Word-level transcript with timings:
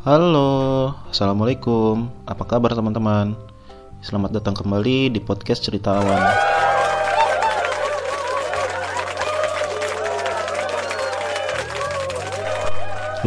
Halo, 0.00 0.96
Assalamualaikum 1.12 2.08
Apa 2.24 2.48
kabar 2.48 2.72
teman-teman? 2.72 3.36
Selamat 4.00 4.32
datang 4.32 4.56
kembali 4.56 5.12
di 5.12 5.20
podcast 5.20 5.60
Cerita 5.60 5.92
Awan 5.92 6.24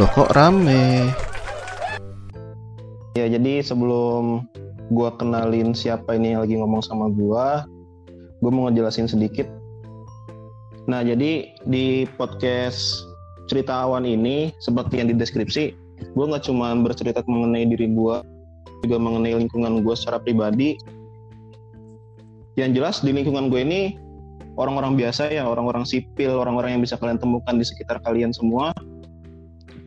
Loh 0.02 0.09
kok 0.17 0.34
rame? 0.34 1.13
Ya 3.21 3.30
jadi 3.30 3.62
sebelum 3.62 4.49
gua 4.90 5.13
kenalin 5.13 5.77
siapa 5.77 6.17
ini 6.17 6.34
yang 6.34 6.41
lagi 6.41 6.58
ngomong 6.58 6.81
sama 6.81 7.05
gua 7.13 7.70
Gue 8.41 8.49
mau 8.49 8.66
ngejelasin 8.66 9.05
sedikit 9.05 9.45
Nah 10.90 11.05
jadi 11.05 11.53
di 11.70 12.09
podcast 12.17 13.05
Cerita 13.45 13.85
Awan 13.85 14.09
ini 14.09 14.49
Seperti 14.58 14.98
yang 14.98 15.13
di 15.13 15.21
deskripsi 15.21 15.83
gue 16.12 16.25
nggak 16.27 16.43
cuma 16.48 16.75
bercerita 16.80 17.23
mengenai 17.23 17.67
diri 17.67 17.88
gue 17.88 18.16
juga 18.84 18.98
mengenai 18.99 19.39
lingkungan 19.39 19.80
gue 19.81 19.95
secara 19.95 20.20
pribadi. 20.20 20.75
Yang 22.59 22.70
jelas 22.77 22.95
di 23.02 23.11
lingkungan 23.16 23.49
gue 23.49 23.61
ini 23.63 23.81
orang-orang 24.59 24.94
biasa 24.99 25.31
ya 25.34 25.47
orang-orang 25.47 25.88
sipil 25.88 26.38
orang-orang 26.38 26.77
yang 26.77 26.81
bisa 26.84 26.99
kalian 26.99 27.17
temukan 27.17 27.55
di 27.58 27.66
sekitar 27.66 28.03
kalian 28.03 28.35
semua. 28.35 28.75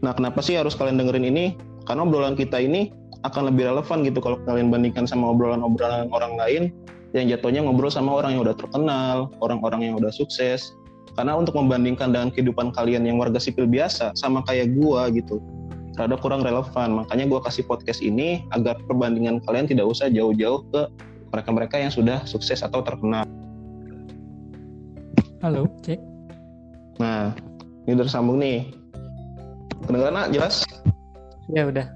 Nah 0.02 0.12
kenapa 0.16 0.42
sih 0.42 0.58
harus 0.58 0.74
kalian 0.74 0.98
dengerin 0.98 1.28
ini? 1.28 1.54
Karena 1.86 2.02
obrolan 2.02 2.34
kita 2.34 2.58
ini 2.58 2.90
akan 3.22 3.54
lebih 3.54 3.70
relevan 3.70 4.02
gitu 4.02 4.18
kalau 4.18 4.38
kalian 4.42 4.72
bandingkan 4.74 5.06
sama 5.06 5.30
obrolan-obrolan 5.30 6.10
orang 6.10 6.34
lain 6.34 6.62
yang 7.14 7.30
jatuhnya 7.30 7.64
ngobrol 7.64 7.88
sama 7.88 8.12
orang 8.18 8.36
yang 8.36 8.42
udah 8.44 8.56
terkenal 8.58 9.30
orang-orang 9.38 9.86
yang 9.86 9.94
udah 9.96 10.10
sukses. 10.10 10.74
Karena 11.16 11.32
untuk 11.32 11.56
membandingkan 11.56 12.12
dengan 12.12 12.28
kehidupan 12.28 12.76
kalian 12.76 13.08
yang 13.08 13.16
warga 13.16 13.40
sipil 13.40 13.64
biasa 13.64 14.12
sama 14.18 14.44
kayak 14.44 14.74
gua 14.76 15.08
gitu 15.08 15.40
rada 15.96 16.16
kurang 16.20 16.44
relevan. 16.44 17.02
Makanya 17.02 17.24
gue 17.26 17.40
kasih 17.42 17.64
podcast 17.64 18.04
ini 18.04 18.44
agar 18.52 18.76
perbandingan 18.84 19.40
kalian 19.48 19.66
tidak 19.66 19.88
usah 19.88 20.12
jauh-jauh 20.12 20.62
ke 20.70 20.82
mereka-mereka 21.32 21.80
yang 21.80 21.92
sudah 21.92 22.22
sukses 22.28 22.60
atau 22.60 22.84
terkenal. 22.84 23.24
Halo, 25.40 25.68
cek. 25.84 26.00
Nah, 27.00 27.32
ini 27.88 27.96
udah 27.96 28.08
sambung 28.08 28.40
nih. 28.40 28.72
Kedengaran 29.88 30.32
jelas? 30.32 30.64
Ya 31.52 31.68
udah. 31.68 31.88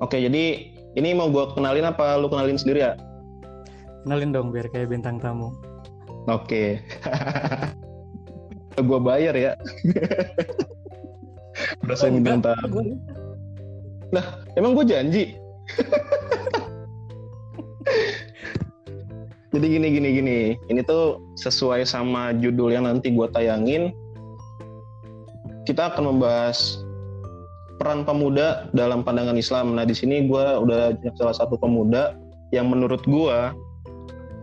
Oke, 0.00 0.16
jadi 0.16 0.70
ini 0.96 1.08
mau 1.14 1.28
gue 1.30 1.44
kenalin 1.54 1.86
apa 1.86 2.18
lu 2.18 2.30
kenalin 2.30 2.58
sendiri 2.58 2.82
ya? 2.82 2.92
Kenalin 4.06 4.32
dong 4.32 4.48
biar 4.50 4.66
kayak 4.72 4.90
bintang 4.90 5.20
tamu. 5.20 5.52
Oke. 6.30 6.80
gue 8.80 9.00
bayar 9.02 9.34
ya. 9.36 9.52
Berasa 11.90 12.06
oh, 12.06 12.14
bintang 12.14 12.38
tamu. 12.38 12.94
Nah, 14.14 14.46
emang 14.54 14.78
gue 14.78 14.86
janji. 14.86 15.34
Jadi 19.50 19.66
gini 19.66 19.90
gini 19.90 20.08
gini, 20.14 20.38
ini 20.70 20.80
tuh 20.86 21.18
sesuai 21.34 21.82
sama 21.82 22.30
judul 22.38 22.70
yang 22.70 22.86
nanti 22.86 23.10
gue 23.10 23.26
tayangin. 23.34 23.90
Kita 25.66 25.90
akan 25.90 26.14
membahas 26.14 26.78
peran 27.82 28.06
pemuda 28.06 28.70
dalam 28.70 29.02
pandangan 29.02 29.34
Islam. 29.34 29.74
Nah 29.74 29.82
di 29.82 29.90
sini 29.90 30.30
gue 30.30 30.44
udah 30.62 30.94
salah 31.18 31.34
satu 31.34 31.58
pemuda 31.58 32.14
yang 32.54 32.70
menurut 32.70 33.02
gue 33.02 33.38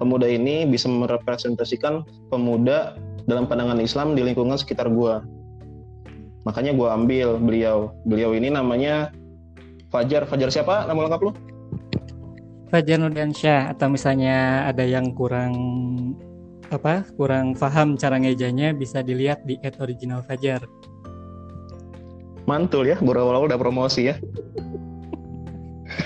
pemuda 0.03 0.27
ini 0.27 0.67
bisa 0.67 0.91
merepresentasikan 0.91 2.03
pemuda 2.27 2.99
dalam 3.23 3.47
pandangan 3.47 3.79
Islam 3.79 4.11
di 4.11 4.27
lingkungan 4.27 4.59
sekitar 4.59 4.91
gue 4.91 5.23
makanya 6.47 6.71
gue 6.71 6.87
ambil 6.87 7.35
beliau. 7.35 7.91
Beliau 8.07 8.31
ini 8.31 8.47
namanya 8.47 9.11
Fajar. 9.91 10.23
Fajar 10.23 10.47
siapa? 10.47 10.87
Nama 10.87 10.95
lengkap 10.95 11.21
lu? 11.27 11.31
Fajar 12.71 12.99
Nudansyah 12.99 13.75
atau 13.75 13.91
misalnya 13.91 14.67
ada 14.67 14.87
yang 14.87 15.11
kurang 15.11 15.55
apa 16.67 17.07
kurang 17.15 17.55
paham 17.55 17.95
cara 17.95 18.19
ngejanya 18.19 18.75
bisa 18.75 18.99
dilihat 18.99 19.43
di 19.43 19.59
at 19.63 19.79
original 19.83 20.23
Fajar. 20.23 20.63
Mantul 22.47 22.87
ya 22.91 22.95
baru 23.03 23.27
awal 23.27 23.51
udah 23.51 23.59
promosi 23.59 24.11
ya. 24.11 24.15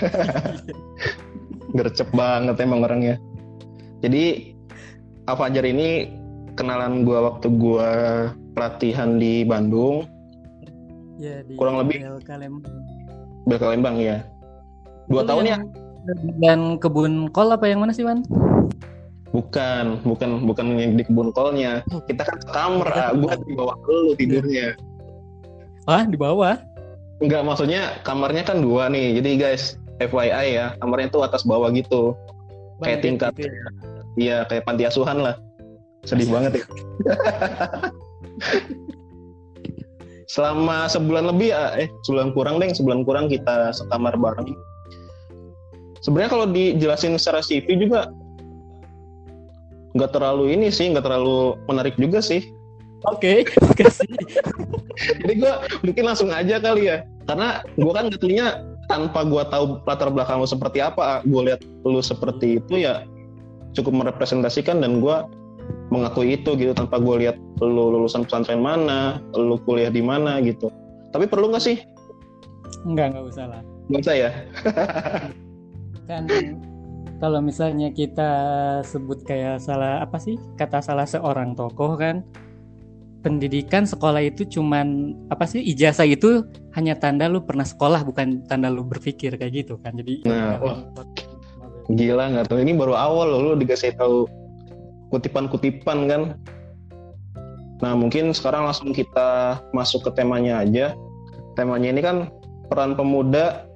Gercep 1.78 2.10
banget 2.10 2.58
emang 2.58 2.82
orangnya. 2.82 3.18
Jadi 4.02 4.54
Fajar 5.26 5.62
ini 5.66 6.10
kenalan 6.58 7.06
gue 7.06 7.18
waktu 7.18 7.46
gue 7.48 7.90
pelatihan 8.52 9.16
di 9.16 9.42
Bandung 9.42 10.06
Ya, 11.22 11.38
di 11.46 11.54
kurang 11.54 11.78
lebih 11.78 12.02
BLK 12.02 12.30
Lembang. 12.34 12.74
BLK 13.46 13.64
Lembang 13.70 13.94
ya. 14.02 14.26
Dua 15.06 15.22
Itu 15.22 15.30
tahun 15.30 15.44
ya? 15.46 15.58
Dan 16.42 16.82
kebun 16.82 17.30
kol 17.30 17.54
apa 17.54 17.70
yang 17.70 17.86
mana 17.86 17.94
sih, 17.94 18.02
Wan? 18.02 18.26
Bukan, 19.30 20.02
bukan, 20.02 20.42
bukan 20.42 20.66
yang 20.74 20.98
di 20.98 21.06
kebun 21.06 21.30
kolnya. 21.30 21.86
Kita 22.10 22.26
kan 22.26 22.42
kamar, 22.50 22.90
ah. 22.90 23.14
gua 23.14 23.38
di 23.38 23.54
bawah 23.54 23.78
lu 23.86 24.18
tidurnya. 24.18 24.74
Ah, 25.86 26.02
di 26.02 26.18
bawah? 26.18 26.58
Enggak, 27.22 27.46
maksudnya 27.46 28.02
kamarnya 28.02 28.42
kan 28.42 28.58
dua 28.58 28.90
nih. 28.90 29.22
Jadi 29.22 29.30
guys, 29.38 29.78
FYI 30.02 30.58
ya, 30.58 30.66
kamarnya 30.82 31.14
tuh 31.14 31.22
atas 31.22 31.46
bawah 31.46 31.70
gitu. 31.70 32.18
kayak 32.82 32.98
tingkat. 32.98 33.30
Gitu 33.38 33.46
ya? 33.46 33.70
Iya, 34.18 34.38
kayak 34.50 34.66
panti 34.66 34.90
asuhan 34.90 35.22
lah. 35.22 35.38
Sedih 36.02 36.26
banget 36.34 36.58
ya. 36.58 36.64
selama 40.32 40.88
sebulan 40.88 41.28
lebih 41.28 41.52
ya, 41.52 41.76
eh 41.76 41.92
sebulan 42.08 42.32
kurang 42.32 42.56
deh 42.56 42.72
sebulan 42.72 43.04
kurang 43.04 43.28
kita 43.28 43.68
sekamar 43.76 44.16
bareng. 44.16 44.56
Sebenarnya 46.00 46.30
kalau 46.32 46.46
dijelasin 46.48 47.20
secara 47.20 47.44
CV 47.44 47.68
juga 47.76 48.08
nggak 49.92 50.08
terlalu 50.16 50.56
ini 50.56 50.72
sih 50.72 50.88
nggak 50.88 51.04
terlalu 51.04 51.60
menarik 51.68 51.94
juga 52.00 52.24
sih. 52.24 52.40
Oke 53.12 53.44
okay, 53.44 53.84
jadi 55.20 55.32
gue 55.34 55.52
mungkin 55.84 56.04
langsung 56.08 56.32
aja 56.32 56.56
kali 56.62 56.88
ya. 56.88 57.04
Karena 57.28 57.60
gue 57.76 57.92
kan 57.92 58.08
ngertinya 58.08 58.72
tanpa 58.88 59.26
gue 59.28 59.42
tahu 59.52 59.84
latar 59.84 60.08
belakang 60.10 60.42
lu 60.42 60.48
seperti 60.48 60.82
apa 60.82 61.22
gue 61.24 61.42
lihat 61.48 61.60
lu 61.86 62.00
seperti 62.02 62.58
itu 62.58 62.82
ya 62.82 63.06
cukup 63.72 64.04
merepresentasikan 64.04 64.82
dan 64.84 65.00
gue 65.00 65.16
mengakui 65.92 66.40
itu 66.40 66.56
gitu 66.56 66.72
tanpa 66.72 66.96
gue 66.96 67.28
lihat 67.28 67.36
lu 67.60 67.92
lulusan 67.92 68.24
pesantren 68.24 68.64
mana, 68.64 69.20
lu 69.36 69.60
kuliah 69.68 69.92
di 69.92 70.00
mana 70.00 70.40
gitu. 70.40 70.72
Tapi 71.12 71.28
perlu 71.28 71.52
nggak 71.52 71.60
sih? 71.60 71.76
Enggak, 72.88 73.12
nggak 73.12 73.24
usah 73.28 73.44
lah. 73.52 73.60
Nggak 73.92 74.00
usah 74.00 74.14
ya? 74.16 74.30
kan 76.08 76.26
kalau 77.22 77.38
misalnya 77.38 77.94
kita 77.94 78.30
sebut 78.82 79.22
kayak 79.22 79.62
salah 79.62 80.02
apa 80.02 80.18
sih 80.18 80.34
kata 80.58 80.82
salah 80.82 81.06
seorang 81.06 81.54
tokoh 81.54 81.94
kan 81.94 82.26
pendidikan 83.22 83.86
sekolah 83.86 84.18
itu 84.26 84.42
cuman 84.58 85.14
apa 85.30 85.46
sih 85.46 85.62
ijazah 85.62 86.10
itu 86.10 86.42
hanya 86.74 86.98
tanda 86.98 87.30
lu 87.30 87.46
pernah 87.46 87.62
sekolah 87.62 88.02
bukan 88.02 88.42
tanda 88.50 88.66
lu 88.66 88.82
berpikir 88.82 89.38
kayak 89.38 89.62
gitu 89.62 89.78
kan 89.78 89.94
jadi 89.94 90.26
nah, 90.26 90.58
wah, 90.58 90.82
gila 91.94 92.34
nggak 92.34 92.50
tuh 92.50 92.58
ini 92.58 92.74
baru 92.74 92.98
awal 92.98 93.30
loh 93.30 93.40
lu 93.46 93.62
dikasih 93.62 93.94
tahu 93.94 94.26
kutipan-kutipan 95.12 96.08
kan. 96.08 96.22
Nah 97.84 97.92
mungkin 97.92 98.32
sekarang 98.32 98.64
langsung 98.64 98.96
kita 98.96 99.60
masuk 99.76 100.08
ke 100.08 100.10
temanya 100.16 100.64
aja. 100.64 100.96
Temanya 101.52 101.92
ini 101.92 102.00
kan 102.00 102.16
peran 102.72 102.96
pemuda 102.96 103.68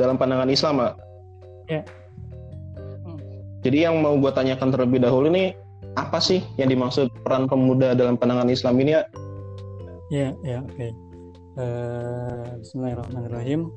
dalam 0.00 0.16
pandangan 0.16 0.48
Islam, 0.48 0.80
Pak. 0.80 0.92
Ya. 1.68 1.80
Hmm. 3.04 3.20
Jadi 3.60 3.78
yang 3.84 4.00
mau 4.00 4.16
gue 4.16 4.32
tanyakan 4.32 4.72
terlebih 4.72 5.04
dahulu 5.04 5.28
nih, 5.28 5.52
apa 6.00 6.16
sih 6.16 6.40
yang 6.56 6.72
dimaksud 6.72 7.12
peran 7.20 7.44
pemuda 7.44 7.92
dalam 7.92 8.16
pandangan 8.16 8.48
Islam 8.48 8.80
ini 8.80 8.96
ya? 8.96 9.02
Ya, 10.08 10.28
ya, 10.40 10.64
oke. 10.64 10.72
Okay. 10.72 10.90
Uh, 11.52 11.60
eh, 11.60 12.44
Bismillahirrahmanirrahim. 12.64 13.68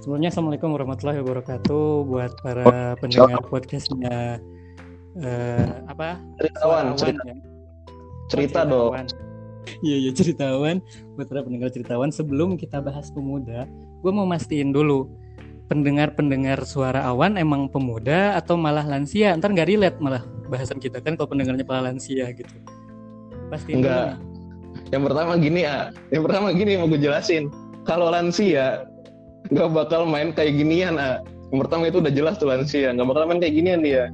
Sebelumnya 0.00 0.32
Assalamualaikum 0.32 0.72
warahmatullahi 0.72 1.20
wabarakatuh 1.20 2.08
buat 2.08 2.32
para 2.40 2.96
pendengar 2.96 3.44
podcastnya 3.52 4.40
uh, 5.18 5.64
apa? 5.90 6.18
Ceritawan 6.38 6.84
cerita, 6.94 7.22
ya. 7.26 7.34
cerita 8.30 8.60
dong. 8.62 8.92
iya 9.86 9.96
iya 9.98 10.10
ceritawan. 10.14 10.76
Buat 11.18 11.26
para 11.30 11.40
pendengar 11.42 11.68
ceritawan 11.74 12.10
sebelum 12.14 12.54
kita 12.54 12.78
bahas 12.78 13.10
pemuda 13.10 13.66
gue 14.00 14.12
mau 14.12 14.26
mastiin 14.28 14.70
dulu. 14.70 15.10
Pendengar-pendengar 15.70 16.66
suara 16.66 17.06
awan 17.06 17.38
emang 17.38 17.70
pemuda 17.70 18.34
atau 18.34 18.58
malah 18.58 18.82
lansia? 18.82 19.38
Ntar 19.38 19.54
nggak 19.54 19.70
relate 19.70 19.98
malah 20.02 20.26
bahasan 20.50 20.82
kita 20.82 20.98
kan 20.98 21.14
kalau 21.14 21.30
pendengarnya 21.30 21.62
malah 21.62 21.94
lansia 21.94 22.34
gitu. 22.34 22.54
Pasti 23.50 23.78
enggak 23.78 24.18
yang 24.90 25.02
pertama 25.06 25.38
gini 25.38 25.66
ya 25.66 25.94
yang 26.10 26.26
pertama 26.26 26.50
gini 26.50 26.74
mau 26.78 26.90
gue 26.90 26.98
jelasin. 26.98 27.50
Kalau 27.86 28.10
lansia 28.10 28.86
nggak 29.50 29.70
bakal 29.70 30.06
main 30.06 30.34
kayak 30.34 30.58
ginian 30.58 30.98
ah. 30.98 31.22
Yang 31.50 31.66
pertama 31.66 31.82
itu 31.90 31.98
udah 31.98 32.12
jelas 32.14 32.34
tuh 32.38 32.50
lansia. 32.50 32.90
Nggak 32.90 33.06
bakal 33.14 33.22
main 33.30 33.38
kayak 33.38 33.54
ginian 33.54 33.80
dia 33.86 34.10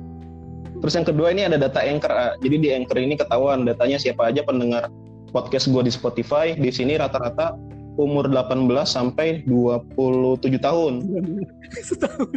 Terus 0.84 0.92
yang 0.96 1.06
kedua 1.06 1.32
ini 1.32 1.48
ada 1.48 1.56
data 1.56 1.80
Anchor. 1.80 2.40
Jadi 2.40 2.56
di 2.60 2.68
Anchor 2.72 2.98
ini 3.00 3.16
ketahuan 3.16 3.64
datanya 3.64 3.96
siapa 3.96 4.28
aja 4.28 4.44
pendengar 4.44 4.92
podcast 5.32 5.68
gue 5.72 5.82
di 5.86 5.92
Spotify. 5.92 6.52
Di 6.56 6.68
sini 6.68 7.00
rata-rata 7.00 7.56
umur 7.96 8.28
18 8.28 8.68
sampai 8.84 9.42
27 9.48 10.60
tahun. 10.60 10.92
Setahun. 11.88 12.30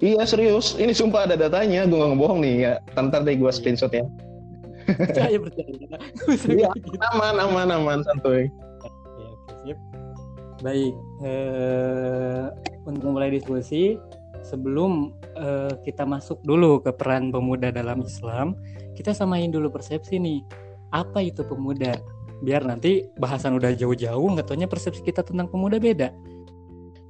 Iya 0.00 0.24
serius, 0.24 0.80
ini 0.80 0.96
sumpah 0.96 1.28
ada 1.28 1.36
datanya, 1.36 1.84
gue 1.84 1.92
gak 1.92 2.16
ngebohong 2.16 2.40
nih 2.40 2.54
ya. 2.64 2.72
Ntar 2.96 3.20
deh 3.20 3.36
gue 3.36 3.52
screenshot 3.52 3.92
ya. 3.92 4.08
Percaya 4.88 5.36
percaya. 5.36 5.76
Iya, 6.48 6.72
aman, 7.12 7.36
aman, 7.36 7.68
aman, 7.68 7.98
santuy. 8.08 8.48
Oke, 8.80 8.88
oke, 9.20 9.52
sip. 9.60 9.78
Baik, 10.64 10.94
eh, 11.20 12.44
untuk 12.88 13.12
mulai 13.12 13.28
diskusi, 13.28 14.00
sebelum 14.42 15.14
eh, 15.38 15.72
kita 15.84 16.04
masuk 16.04 16.40
dulu 16.42 16.80
ke 16.82 16.90
peran 16.94 17.30
pemuda 17.30 17.70
dalam 17.70 18.02
Islam, 18.04 18.56
kita 18.96 19.14
samain 19.14 19.48
dulu 19.48 19.70
persepsi 19.72 20.18
nih. 20.20 20.40
Apa 20.90 21.22
itu 21.22 21.46
pemuda? 21.46 21.96
Biar 22.42 22.64
nanti 22.64 23.06
bahasan 23.20 23.56
udah 23.60 23.76
jauh-jauh, 23.76 24.26
nggak 24.34 24.48
taunya 24.48 24.66
persepsi 24.66 25.04
kita 25.04 25.22
tentang 25.22 25.46
pemuda 25.46 25.76
beda. 25.76 26.10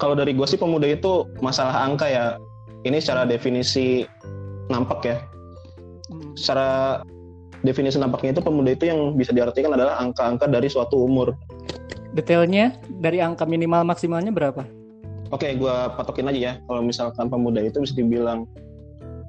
Kalau 0.00 0.16
dari 0.16 0.32
gue 0.32 0.46
sih 0.48 0.56
pemuda 0.56 0.88
itu 0.88 1.28
masalah 1.44 1.84
angka 1.84 2.08
ya. 2.08 2.40
Ini 2.80 2.96
secara 3.00 3.28
definisi 3.28 4.08
nampak 4.72 5.00
ya. 5.04 5.16
Secara 6.34 7.00
definisi 7.60 8.00
nampaknya 8.00 8.40
itu 8.40 8.42
pemuda 8.42 8.72
itu 8.72 8.88
yang 8.88 9.12
bisa 9.12 9.36
diartikan 9.36 9.76
adalah 9.76 10.00
angka-angka 10.00 10.48
dari 10.48 10.68
suatu 10.72 11.04
umur. 11.04 11.36
Detailnya 12.16 12.74
dari 12.88 13.20
angka 13.20 13.44
minimal 13.44 13.84
maksimalnya 13.84 14.32
berapa? 14.32 14.79
Oke, 15.30 15.54
gue 15.54 15.74
patokin 15.94 16.26
aja 16.26 16.40
ya. 16.40 16.52
Kalau 16.66 16.82
misalkan 16.82 17.30
pemuda 17.30 17.62
itu 17.62 17.78
bisa 17.78 17.94
dibilang 17.94 18.50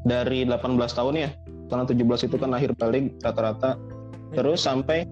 dari 0.02 0.42
18 0.50 0.82
tahun 0.98 1.14
ya, 1.14 1.30
karena 1.70 1.86
17 1.86 2.26
itu 2.26 2.36
kan 2.42 2.50
lahir 2.50 2.74
balik 2.74 3.14
rata-rata. 3.22 3.78
Terus 4.34 4.66
sampai 4.66 5.06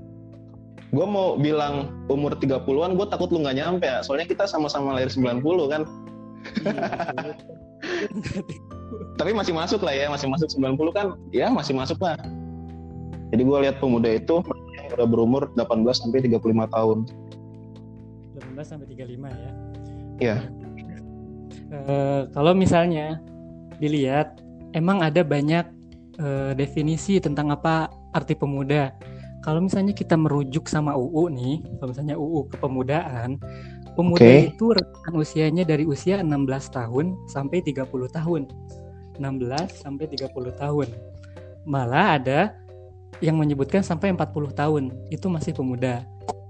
gue 0.90 1.06
mau 1.06 1.38
bilang 1.38 1.94
umur 2.10 2.34
30-an, 2.34 2.98
gue 2.98 3.06
takut 3.06 3.30
lu 3.30 3.46
nggak 3.46 3.58
nyampe 3.62 3.86
ya. 3.86 4.02
Soalnya 4.02 4.26
kita 4.26 4.50
sama-sama 4.50 4.98
lahir 4.98 5.14
90 5.14 5.46
kan. 5.70 5.86
Tapi 9.22 9.32
masih 9.38 9.54
masuk 9.54 9.86
lah 9.86 9.94
ya, 9.94 10.10
masih 10.10 10.26
masuk 10.26 10.50
90 10.58 10.98
kan, 10.98 11.14
ya 11.30 11.54
masih 11.54 11.78
masuk 11.78 12.02
lah. 12.02 12.18
Jadi 13.30 13.46
gue 13.46 13.58
lihat 13.62 13.78
pemuda 13.78 14.10
itu 14.10 14.42
yang 14.74 14.90
udah 14.98 15.06
berumur 15.06 15.54
18 15.54 15.86
sampai 15.94 16.26
35 16.26 16.42
tahun. 16.74 17.06
18 18.42 18.66
sampai 18.66 18.88
35 18.90 19.30
ya. 19.30 19.52
Iya. 20.18 20.38
Eh, 21.70 22.22
kalau 22.34 22.58
misalnya 22.58 23.22
dilihat, 23.78 24.42
emang 24.74 25.06
ada 25.06 25.22
banyak 25.22 25.66
eh, 26.20 26.52
definisi 26.58 27.22
tentang 27.22 27.54
apa 27.54 27.88
arti 28.12 28.34
pemuda. 28.34 28.92
Kalau 29.40 29.64
misalnya 29.64 29.96
kita 29.96 30.20
merujuk 30.20 30.68
sama 30.68 30.98
UU 31.00 31.32
nih, 31.32 31.56
kalau 31.80 31.96
misalnya 31.96 32.16
UU 32.20 32.52
kepemudaan, 32.52 33.40
pemuda 33.96 34.28
Oke. 34.28 34.52
itu 34.52 34.66
rentang 34.76 35.16
usianya 35.16 35.64
dari 35.64 35.88
usia 35.88 36.20
16 36.20 36.76
tahun 36.76 37.16
sampai 37.32 37.64
30 37.64 37.88
tahun. 38.12 38.52
16 39.16 39.80
sampai 39.80 40.06
30 40.12 40.52
tahun. 40.60 40.88
Malah 41.64 42.20
ada 42.20 42.40
yang 43.24 43.36
menyebutkan 43.40 43.84
sampai 43.84 44.12
40 44.16 44.52
tahun, 44.56 44.84
itu 45.12 45.28
masih 45.28 45.56
pemuda. 45.56 46.04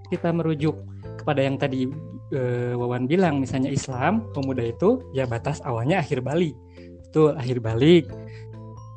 Kita 0.10 0.34
merujuk 0.34 0.82
kepada 1.22 1.46
yang 1.46 1.58
tadi 1.58 1.90
eh, 2.32 2.74
Wawan 2.74 3.06
bilang, 3.06 3.42
misalnya 3.42 3.70
Islam, 3.70 4.28
pemuda 4.32 4.62
itu 4.62 5.02
ya 5.12 5.26
batas 5.26 5.62
awalnya 5.62 6.00
akhir 6.00 6.22
balik. 6.22 6.54
Betul, 7.04 7.34
akhir 7.36 7.58
balik. 7.60 8.06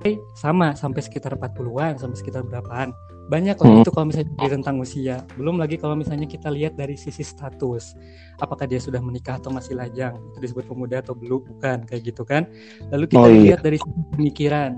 Eh, 0.02 0.18
sama 0.34 0.74
sampai 0.74 0.98
sekitar 1.00 1.38
40-an, 1.38 1.94
sampai 1.96 2.16
sekitar 2.18 2.42
berapaan. 2.42 2.90
Banyak 3.30 3.54
lah 3.54 3.70
Hmm. 3.70 3.80
itu 3.80 3.90
kalau 3.94 4.10
misalnya 4.10 4.34
di 4.34 4.46
rentang 4.50 4.76
usia. 4.82 5.16
Belum 5.38 5.54
lagi 5.54 5.78
kalau 5.78 5.94
misalnya 5.94 6.26
kita 6.26 6.50
lihat 6.50 6.74
dari 6.74 6.98
sisi 6.98 7.22
status. 7.22 7.94
Apakah 8.36 8.66
dia 8.66 8.82
sudah 8.82 8.98
menikah 8.98 9.38
atau 9.38 9.54
masih 9.54 9.78
lajang? 9.78 10.18
Itu 10.34 10.42
disebut 10.42 10.66
pemuda 10.66 11.00
atau 11.00 11.14
belum? 11.14 11.46
Bukan, 11.56 11.86
kayak 11.86 12.02
gitu 12.02 12.26
kan. 12.26 12.50
Lalu 12.90 13.04
kita 13.06 13.22
Oh, 13.22 13.30
iya. 13.30 13.54
lihat 13.54 13.60
dari 13.62 13.78
sisi 13.78 14.00
pemikiran. 14.12 14.70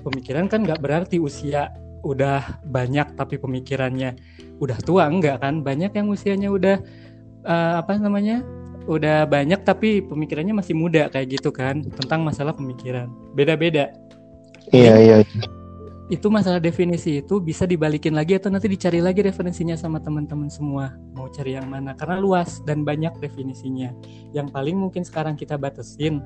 Pemikiran 0.00 0.48
kan 0.48 0.64
nggak 0.64 0.80
berarti 0.80 1.20
usia 1.20 1.68
udah 2.00 2.62
banyak 2.62 3.18
tapi 3.18 3.34
pemikirannya 3.36 4.14
udah 4.56 4.78
tua 4.80 5.10
enggak 5.10 5.42
kan 5.42 5.60
banyak 5.60 5.90
yang 5.90 6.06
usianya 6.06 6.54
udah 6.54 6.78
eh, 7.46 7.74
apa 7.80 7.96
namanya? 7.96 8.42
Udah 8.86 9.26
banyak 9.26 9.66
tapi 9.66 9.98
pemikirannya 10.02 10.54
masih 10.54 10.78
muda 10.78 11.10
kayak 11.10 11.38
gitu 11.38 11.50
kan 11.50 11.82
tentang 11.82 12.22
masalah 12.22 12.54
pemikiran. 12.54 13.10
Beda-beda. 13.34 13.90
Iya, 14.74 14.94
iya. 14.98 15.16
itu 16.06 16.30
masalah 16.30 16.62
definisi 16.62 17.18
itu 17.18 17.42
bisa 17.42 17.66
dibalikin 17.66 18.14
lagi 18.14 18.38
atau 18.38 18.46
nanti 18.46 18.70
dicari 18.70 19.02
lagi 19.02 19.26
referensinya 19.26 19.74
sama 19.74 19.98
teman-teman 19.98 20.46
semua 20.46 20.94
mau 21.18 21.26
cari 21.26 21.58
yang 21.58 21.66
mana. 21.66 21.98
Karena 21.98 22.22
luas 22.22 22.62
dan 22.62 22.86
banyak 22.86 23.18
definisinya. 23.18 23.90
Yang 24.30 24.54
paling 24.54 24.78
mungkin 24.78 25.02
sekarang 25.02 25.34
kita 25.34 25.58
batasin 25.58 26.22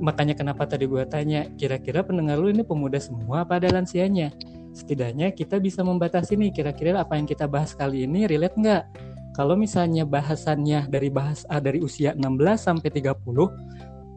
makanya 0.00 0.32
kenapa 0.32 0.64
tadi 0.64 0.88
gua 0.88 1.04
tanya 1.04 1.44
kira-kira 1.58 2.06
pendengar 2.06 2.38
lu 2.38 2.48
ini 2.48 2.64
pemuda 2.64 2.96
semua 2.96 3.44
apa 3.44 3.60
ada 3.60 3.68
lansianya? 3.68 4.32
Setidaknya 4.72 5.34
kita 5.36 5.60
bisa 5.60 5.84
membatasi 5.84 6.40
nih 6.40 6.48
kira-kira 6.54 6.96
apa 6.96 7.20
yang 7.20 7.28
kita 7.28 7.44
bahas 7.44 7.76
kali 7.76 8.08
ini 8.08 8.24
relate 8.24 8.56
nggak 8.56 8.82
kalau 9.38 9.54
misalnya 9.54 10.02
bahasannya 10.02 10.90
dari 10.90 11.08
bahas 11.14 11.46
ah, 11.46 11.62
dari 11.62 11.78
usia 11.78 12.12
16 12.18 12.26
sampai 12.58 12.90
30 12.90 13.14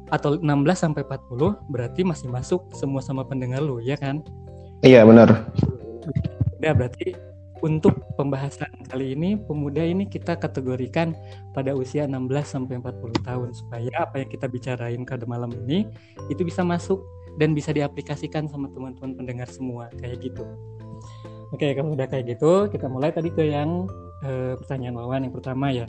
atau 0.10 0.30
16 0.42 0.44
sampai 0.74 1.06
40 1.06 1.70
berarti 1.70 2.02
masih 2.02 2.28
masuk 2.34 2.66
semua 2.74 3.06
sama 3.06 3.22
pendengar 3.24 3.62
lu 3.62 3.78
ya 3.78 3.96
kan 3.96 4.26
Iya, 4.82 5.06
benar. 5.06 5.54
Ya 6.58 6.74
berarti 6.74 7.14
untuk 7.62 8.02
pembahasan 8.18 8.70
kali 8.90 9.14
ini 9.14 9.38
pemuda 9.38 9.86
ini 9.86 10.10
kita 10.10 10.34
kategorikan 10.34 11.14
pada 11.54 11.78
usia 11.78 12.10
16 12.10 12.26
sampai 12.42 12.82
40 12.82 13.22
tahun 13.22 13.50
supaya 13.54 13.94
apa 14.02 14.26
yang 14.26 14.30
kita 14.34 14.50
bicarain 14.50 15.06
pada 15.06 15.30
malam 15.30 15.54
ini 15.66 15.86
itu 16.34 16.42
bisa 16.42 16.66
masuk 16.66 16.98
dan 17.38 17.54
bisa 17.54 17.70
diaplikasikan 17.70 18.50
sama 18.50 18.74
teman-teman 18.74 19.14
pendengar 19.14 19.46
semua 19.54 19.94
kayak 20.02 20.26
gitu. 20.26 20.42
Oke, 21.54 21.70
kalau 21.78 21.94
udah 21.94 22.10
kayak 22.10 22.38
gitu, 22.38 22.74
kita 22.74 22.90
mulai 22.90 23.14
tadi 23.14 23.30
ke 23.30 23.54
yang 23.54 23.86
eh, 24.24 24.54
pertanyaan 24.58 24.96
Wawan 24.98 25.28
yang 25.30 25.36
pertama 25.36 25.70
ya. 25.74 25.86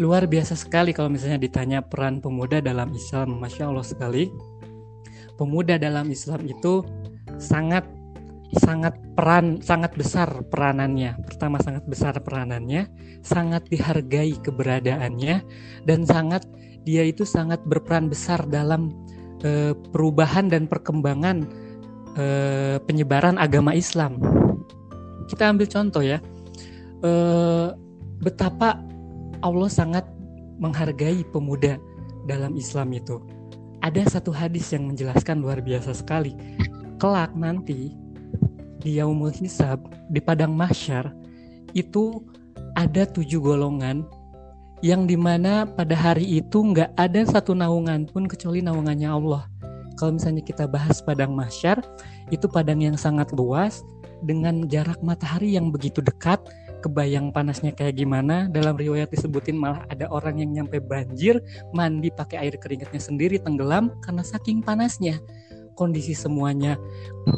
Luar 0.00 0.24
biasa 0.24 0.56
sekali 0.56 0.96
kalau 0.96 1.12
misalnya 1.12 1.40
ditanya 1.40 1.84
peran 1.84 2.24
pemuda 2.24 2.62
dalam 2.62 2.94
Islam, 2.94 3.36
masya 3.36 3.68
Allah 3.68 3.84
sekali. 3.84 4.32
Pemuda 5.36 5.76
dalam 5.80 6.08
Islam 6.12 6.44
itu 6.48 6.84
sangat 7.40 7.84
sangat 8.58 8.98
peran 9.14 9.62
sangat 9.62 9.94
besar 9.94 10.28
peranannya. 10.50 11.14
Pertama 11.22 11.62
sangat 11.62 11.86
besar 11.86 12.18
peranannya, 12.18 12.90
sangat 13.22 13.68
dihargai 13.70 14.34
keberadaannya 14.42 15.36
dan 15.86 16.00
sangat 16.02 16.42
dia 16.82 17.04
itu 17.04 17.22
sangat 17.28 17.60
berperan 17.68 18.08
besar 18.08 18.42
dalam 18.48 18.90
eh, 19.44 19.76
perubahan 19.92 20.48
dan 20.50 20.66
perkembangan 20.66 21.46
eh, 22.18 22.76
penyebaran 22.82 23.38
agama 23.38 23.76
Islam. 23.76 24.18
Kita 25.30 25.52
ambil 25.52 25.68
contoh 25.70 26.02
ya. 26.02 26.18
Eh, 27.00 27.68
betapa 28.20 28.76
Allah 29.40 29.70
sangat 29.72 30.04
menghargai 30.60 31.24
pemuda 31.32 31.80
dalam 32.28 32.52
Islam 32.60 32.92
itu. 32.92 33.24
Ada 33.80 34.20
satu 34.20 34.28
hadis 34.28 34.68
yang 34.76 34.92
menjelaskan 34.92 35.40
luar 35.40 35.64
biasa 35.64 35.96
sekali 35.96 36.36
kelak 37.00 37.32
nanti 37.32 37.96
di 38.84 39.00
yaumul 39.00 39.32
hisab 39.32 39.80
di 40.12 40.20
padang 40.20 40.52
mahsyar 40.52 41.08
itu 41.72 42.20
ada 42.76 43.08
tujuh 43.08 43.40
golongan 43.40 44.04
yang 44.84 45.08
di 45.08 45.16
mana 45.16 45.64
pada 45.64 45.96
hari 45.96 46.44
itu 46.44 46.60
nggak 46.60 46.92
ada 47.00 47.24
satu 47.24 47.56
naungan 47.56 48.04
pun 48.12 48.28
kecuali 48.28 48.60
naungannya 48.60 49.08
Allah. 49.08 49.48
Kalau 49.96 50.16
misalnya 50.16 50.44
kita 50.44 50.68
bahas 50.68 51.00
padang 51.00 51.32
mahsyar 51.32 51.80
itu 52.28 52.44
padang 52.48 52.84
yang 52.84 53.00
sangat 53.00 53.32
luas 53.32 53.80
dengan 54.24 54.68
jarak 54.68 55.00
matahari 55.00 55.56
yang 55.56 55.72
begitu 55.72 56.04
dekat, 56.04 56.40
kebayang 56.80 57.30
panasnya 57.30 57.76
kayak 57.76 58.00
gimana. 58.00 58.48
Dalam 58.48 58.74
riwayat 58.74 59.12
disebutin 59.12 59.56
malah 59.56 59.84
ada 59.92 60.08
orang 60.08 60.40
yang 60.40 60.50
nyampe 60.50 60.80
banjir, 60.80 61.38
mandi 61.76 62.08
pakai 62.10 62.48
air 62.48 62.54
keringatnya 62.56 62.98
sendiri 62.98 63.36
tenggelam 63.38 63.92
karena 64.02 64.24
saking 64.24 64.64
panasnya 64.64 65.20
kondisi 65.80 66.12
semuanya 66.12 66.76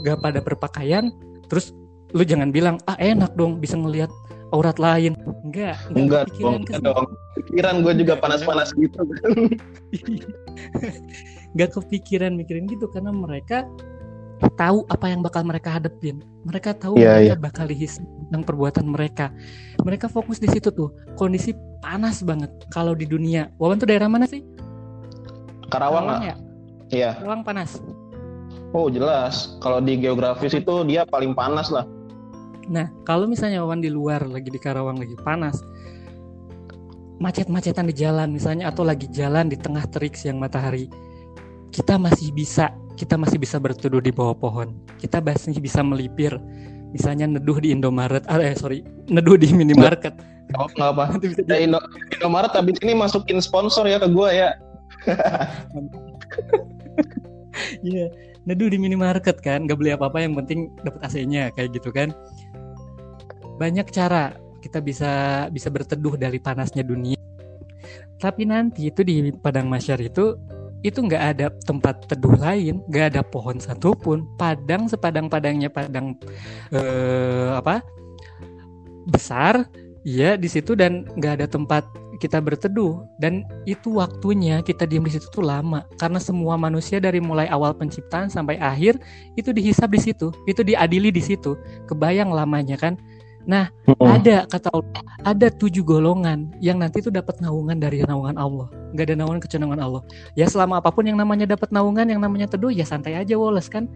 gak 0.03 0.19
pada 0.19 0.43
berpakaian 0.43 1.15
terus 1.47 1.71
lu 2.11 2.27
jangan 2.27 2.51
bilang 2.51 2.83
ah 2.91 2.99
enak 2.99 3.31
dong 3.39 3.63
bisa 3.63 3.79
ngelihat 3.79 4.11
aurat 4.51 4.77
lain 4.83 5.15
enggak 5.47 5.79
Enggak 5.95 6.27
kepikiran 6.35 6.61
dong, 6.67 6.83
enggak. 6.83 7.07
Pikiran 7.33 7.75
gue 7.81 7.93
juga 8.05 8.15
panas-panas 8.21 8.69
gitu. 8.77 9.01
nggak 11.53 11.71
kepikiran 11.77 12.33
mikirin 12.33 12.65
gitu 12.65 12.89
karena 12.89 13.13
mereka 13.13 13.69
tahu 14.57 14.87
apa 14.91 15.07
yang 15.11 15.21
bakal 15.23 15.47
mereka 15.47 15.79
hadepin 15.79 16.23
mereka 16.43 16.75
tahu 16.75 16.99
Iya, 16.99 17.19
mereka 17.19 17.37
bakal 17.39 17.65
dihisap 17.71 18.03
tentang 18.03 18.43
perbuatan 18.43 18.87
mereka 18.89 19.31
mereka 19.87 20.07
fokus 20.11 20.43
di 20.43 20.49
situ 20.51 20.73
tuh 20.75 20.91
kondisi 21.15 21.55
panas 21.85 22.25
banget 22.27 22.51
kalau 22.75 22.97
di 22.97 23.07
dunia 23.07 23.53
Wawan 23.61 23.79
tuh 23.79 23.87
daerah 23.87 24.11
mana 24.11 24.27
sih 24.27 24.43
Karawang 25.71 26.05
nggak? 26.09 26.21
ya 26.23 26.35
Iya. 26.93 27.11
Karawang 27.21 27.43
panas 27.47 27.81
Oh 28.73 28.89
jelas. 28.89 29.61
Kalau 29.61 29.85
di 29.85 30.01
geografis 30.01 30.57
itu 30.57 30.75
dia 30.89 31.05
paling 31.05 31.37
panas 31.37 31.69
lah. 31.69 31.85
Nah, 32.73 32.89
kalau 33.05 33.29
misalnya 33.29 33.61
Wawan 33.61 33.85
di 33.85 33.93
luar 33.93 34.25
lagi 34.25 34.49
di 34.49 34.57
Karawang 34.57 34.97
lagi 34.97 35.13
panas, 35.21 35.61
macet-macetan 37.21 37.87
di 37.87 37.95
jalan 37.95 38.35
misalnya 38.35 38.73
atau 38.73 38.83
lagi 38.83 39.07
jalan 39.13 39.47
di 39.47 39.55
tengah 39.55 39.87
terik 39.87 40.19
siang 40.19 40.43
matahari 40.43 40.91
kita 41.71 41.95
masih 41.95 42.35
bisa 42.35 42.75
kita 42.99 43.17
masih 43.17 43.39
bisa 43.41 43.57
berteduh 43.57 44.01
di 44.03 44.13
bawah 44.13 44.37
pohon 44.37 44.75
kita 45.01 45.19
masih 45.23 45.57
bisa 45.59 45.81
melipir 45.81 46.37
misalnya 46.93 47.25
neduh 47.25 47.57
di 47.57 47.73
Indomaret 47.73 48.25
ah, 48.29 48.37
eh 48.39 48.53
sorry 48.57 48.85
neduh 49.09 49.41
di 49.41 49.49
minimarket 49.53 50.13
nggak 50.53 50.91
apa 50.93 51.17
ya, 51.49 51.57
Indo 51.65 51.81
Indomaret 52.13 52.53
habis 52.53 52.77
ini 52.85 52.93
masukin 52.93 53.41
sponsor 53.41 53.89
ya 53.89 53.97
ke 53.97 54.09
gue 54.13 54.29
ya 54.31 54.51
Iya, 57.83 58.09
yeah. 58.09 58.09
neduh 58.49 58.69
di 58.73 58.79
minimarket 58.81 59.39
kan, 59.45 59.69
nggak 59.69 59.79
beli 59.79 59.91
apa-apa 59.93 60.25
yang 60.25 60.35
penting 60.39 60.73
dapat 60.83 61.01
AC-nya 61.05 61.53
kayak 61.53 61.77
gitu 61.77 61.93
kan. 61.93 62.11
Banyak 63.61 63.93
cara 63.93 64.35
kita 64.65 64.81
bisa 64.81 65.47
bisa 65.53 65.69
berteduh 65.69 66.17
dari 66.17 66.39
panasnya 66.41 66.83
dunia. 66.87 67.19
Tapi 68.19 68.47
nanti 68.47 68.89
itu 68.89 69.03
di 69.03 69.35
padang 69.35 69.67
masyar 69.67 69.99
itu 69.99 70.39
itu 70.83 70.99
nggak 70.99 71.25
ada 71.35 71.47
tempat 71.63 72.11
teduh 72.11 72.35
lain, 72.35 72.83
nggak 72.91 73.15
ada 73.15 73.23
pohon 73.23 73.59
satupun. 73.59 74.27
Padang 74.35 74.91
sepadang-padangnya 74.91 75.71
padang 75.71 76.19
eh, 76.75 77.51
apa 77.55 77.83
besar, 79.07 79.67
ya 80.03 80.35
di 80.35 80.51
situ 80.51 80.75
dan 80.75 81.07
nggak 81.15 81.43
ada 81.43 81.47
tempat 81.47 81.87
kita 82.23 82.39
berteduh 82.39 83.03
dan 83.19 83.43
itu 83.67 83.99
waktunya 83.99 84.63
kita 84.63 84.87
diam 84.87 85.03
di 85.03 85.11
situ 85.11 85.27
tuh 85.27 85.43
lama 85.43 85.83
karena 85.99 86.23
semua 86.23 86.55
manusia 86.55 87.03
dari 87.03 87.19
mulai 87.19 87.51
awal 87.51 87.75
penciptaan 87.75 88.31
sampai 88.31 88.63
akhir 88.63 89.03
itu 89.35 89.51
dihisap 89.51 89.91
di 89.91 89.99
situ, 89.99 90.31
itu 90.47 90.63
diadili 90.63 91.11
di 91.11 91.19
situ. 91.19 91.59
Kebayang 91.91 92.31
lamanya 92.31 92.79
kan? 92.79 92.95
Nah, 93.43 93.67
oh. 93.99 94.07
ada 94.07 94.47
kata 94.47 94.71
Allah, 94.71 95.03
ada 95.27 95.51
tujuh 95.51 95.83
golongan 95.83 96.55
yang 96.63 96.79
nanti 96.79 97.03
itu 97.03 97.11
dapat 97.11 97.43
naungan 97.43 97.75
dari 97.83 98.07
naungan 98.07 98.39
Allah. 98.39 98.71
Gak 98.95 99.11
ada 99.11 99.17
naungan 99.19 99.43
kecenangan 99.43 99.81
Allah. 99.83 100.03
Ya 100.39 100.47
selama 100.47 100.79
apa 100.79 100.95
pun 100.95 101.11
yang 101.11 101.19
namanya 101.19 101.51
dapat 101.51 101.75
naungan, 101.75 102.07
yang 102.07 102.23
namanya 102.23 102.47
teduh, 102.47 102.71
ya 102.71 102.87
santai 102.87 103.19
aja 103.19 103.35
Wallace 103.35 103.67
kan. 103.67 103.91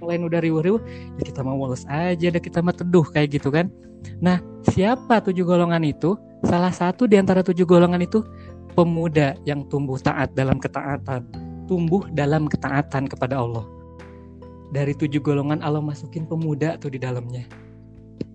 Lain 0.00 0.24
udah 0.24 0.40
riuh-riuh, 0.40 0.80
ya 1.20 1.22
kita 1.28 1.44
mau 1.44 1.60
Wallace 1.60 1.84
aja, 1.92 2.32
ada 2.32 2.40
kita 2.40 2.64
mau 2.64 2.72
teduh 2.72 3.04
kayak 3.04 3.36
gitu 3.36 3.52
kan. 3.52 3.68
Nah, 4.24 4.40
siapa 4.72 5.20
tujuh 5.20 5.44
golongan 5.44 5.84
itu? 5.84 6.16
Salah 6.48 6.72
satu 6.72 7.04
di 7.04 7.20
antara 7.20 7.44
tujuh 7.44 7.68
golongan 7.68 8.00
itu 8.00 8.24
pemuda 8.72 9.36
yang 9.44 9.68
tumbuh 9.68 10.00
taat 10.00 10.32
dalam 10.32 10.56
ketaatan, 10.56 11.28
tumbuh 11.68 12.08
dalam 12.16 12.48
ketaatan 12.48 13.04
kepada 13.04 13.36
Allah. 13.36 13.68
Dari 14.72 14.96
tujuh 14.96 15.20
golongan 15.20 15.60
Allah 15.60 15.84
masukin 15.84 16.24
pemuda 16.24 16.80
tuh 16.80 16.94
di 16.94 17.02
dalamnya 17.02 17.44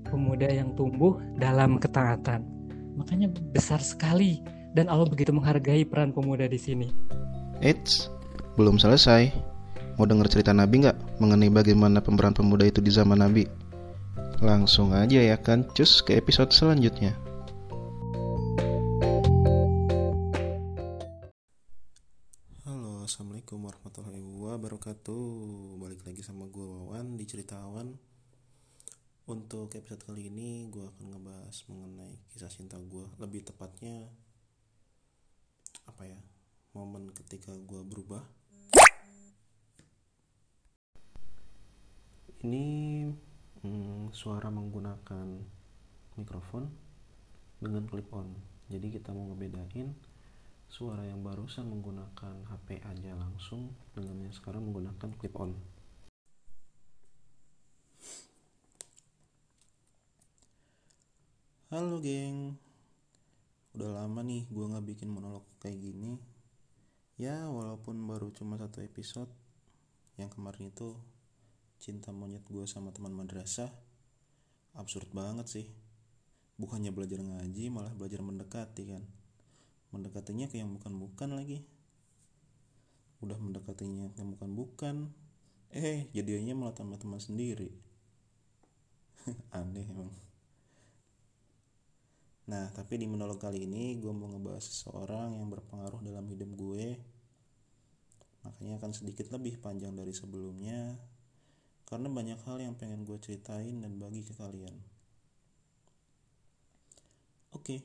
pemuda 0.07 0.47
yang 0.47 0.77
tumbuh 0.77 1.17
dalam 1.35 1.81
ketaatan. 1.81 2.45
Makanya 2.95 3.33
besar 3.51 3.81
sekali 3.81 4.39
dan 4.77 4.88
Allah 4.88 5.09
begitu 5.09 5.33
menghargai 5.33 5.83
peran 5.83 6.13
pemuda 6.13 6.45
di 6.45 6.59
sini. 6.62 6.88
Eits, 7.59 8.07
belum 8.55 8.77
selesai. 8.77 9.33
Mau 9.95 10.03
denger 10.03 10.27
cerita 10.27 10.51
Nabi 10.51 10.83
nggak 10.83 11.19
mengenai 11.24 11.47
bagaimana 11.51 12.03
pemeran 12.03 12.35
pemuda 12.35 12.67
itu 12.67 12.83
di 12.83 12.91
zaman 12.91 13.24
Nabi? 13.24 13.47
Langsung 14.43 14.91
aja 14.91 15.24
ya 15.24 15.39
kan, 15.39 15.63
cus 15.71 16.03
ke 16.03 16.19
episode 16.19 16.51
selanjutnya. 16.51 17.15
Halo, 22.67 23.07
assalamualaikum 23.07 23.63
warahmatullahi 23.63 24.19
wabarakatuh. 24.19 25.24
Balik 25.79 26.03
lagi 26.03 26.19
sama 26.19 26.51
gue 26.51 26.67
Wawan 26.67 27.15
di 27.15 27.24
cerita 27.24 27.55
Wawan 27.55 28.14
untuk 29.25 29.74
episode 29.74 30.05
kali 30.05 30.29
ini 30.29 30.70
gue 30.70 30.86
akan 30.86 31.17
ngebahas 31.17 31.58
mengenai 31.74 32.13
kisah 32.29 32.46
cinta 32.46 32.77
gue 32.77 33.10
lebih 33.17 33.41
tepatnya 33.41 34.05
apa 35.89 36.05
ya 36.05 36.20
momen 36.77 37.10
ketika 37.10 37.50
gue 37.65 37.82
berubah. 37.82 38.22
Ini 42.46 42.65
hmm, 43.65 44.13
suara 44.13 44.53
menggunakan 44.53 45.27
mikrofon 46.22 46.70
dengan 47.58 47.89
clip 47.89 48.05
on. 48.13 48.29
Jadi 48.70 48.94
kita 48.94 49.10
mau 49.10 49.34
ngebedain 49.34 49.89
suara 50.70 51.01
yang 51.01 51.25
barusan 51.25 51.65
menggunakan 51.65 52.46
HP 52.46 52.86
aja 52.86 53.17
langsung 53.17 53.74
dengan 53.98 54.22
yang 54.22 54.34
sekarang 54.38 54.70
menggunakan 54.70 55.10
clip 55.17 55.34
on 55.34 55.58
Halo 61.65 61.98
geng. 61.98 62.62
Udah 63.74 63.98
lama 63.98 64.22
nih 64.22 64.45
gue 64.53 64.69
gak 64.69 64.86
bikin 64.86 65.10
monolog 65.10 65.41
kayak 65.57 65.81
gini. 65.81 66.22
Ya 67.17 67.50
walaupun 67.50 67.98
baru 68.05 68.29
cuma 68.29 68.53
satu 68.62 68.86
episode 68.86 69.34
Yang 70.13 70.38
kemarin 70.38 70.69
itu 70.69 70.93
Cinta 71.81 72.13
monyet 72.13 72.45
gue 72.45 72.69
sama 72.69 72.93
teman 72.93 73.17
madrasah 73.17 73.74
Absurd 74.77 75.10
banget 75.10 75.50
sih. 75.50 75.65
Bukannya 76.62 76.93
belajar 76.93 77.25
ngaji 77.25 77.74
malah 77.74 77.98
belajar 77.98 78.22
mendekati 78.22 78.86
kan? 78.86 79.01
Mendekatinya 79.89 80.45
ke 80.45 80.62
yang 80.62 80.69
bukan-bukan 80.69 81.34
lagi. 81.34 81.65
Udah 83.25 83.41
mendekatinya 83.41 84.13
ke 84.13 84.22
yang 84.22 84.38
bukan-bukan. 84.38 85.10
Eh 85.74 86.13
jadinya 86.13 86.53
malah 86.53 86.77
tambah 86.77 87.01
teman 87.01 87.17
sendiri. 87.17 87.74
Aneh 89.57 89.89
emang 89.89 90.13
Nah, 92.46 92.70
tapi 92.78 93.02
di 93.02 93.10
monolog 93.10 93.42
kali 93.42 93.66
ini 93.66 93.98
gue 93.98 94.14
mau 94.14 94.30
ngebahas 94.30 94.62
seseorang 94.62 95.34
yang 95.34 95.50
berpengaruh 95.50 95.98
dalam 96.06 96.30
hidup 96.30 96.54
gue. 96.54 96.94
Makanya 98.46 98.78
akan 98.78 98.94
sedikit 98.94 99.34
lebih 99.34 99.58
panjang 99.58 99.98
dari 99.98 100.14
sebelumnya. 100.14 100.94
Karena 101.90 102.06
banyak 102.06 102.38
hal 102.46 102.62
yang 102.62 102.78
pengen 102.78 103.02
gue 103.02 103.18
ceritain 103.18 103.82
dan 103.82 103.98
bagi 103.98 104.22
ke 104.22 104.38
kalian. 104.38 104.78
Oke. 107.58 107.82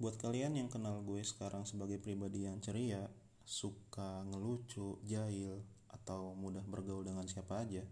Buat 0.00 0.16
kalian 0.16 0.56
yang 0.56 0.72
kenal 0.72 1.04
gue 1.04 1.20
sekarang 1.20 1.68
sebagai 1.68 2.00
pribadi 2.00 2.48
yang 2.48 2.56
ceria, 2.64 3.04
suka 3.44 4.24
ngelucu, 4.32 4.96
jahil, 5.04 5.60
atau 5.92 6.32
mudah 6.32 6.64
bergaul 6.64 7.04
dengan 7.04 7.28
siapa 7.28 7.60
aja, 7.68 7.84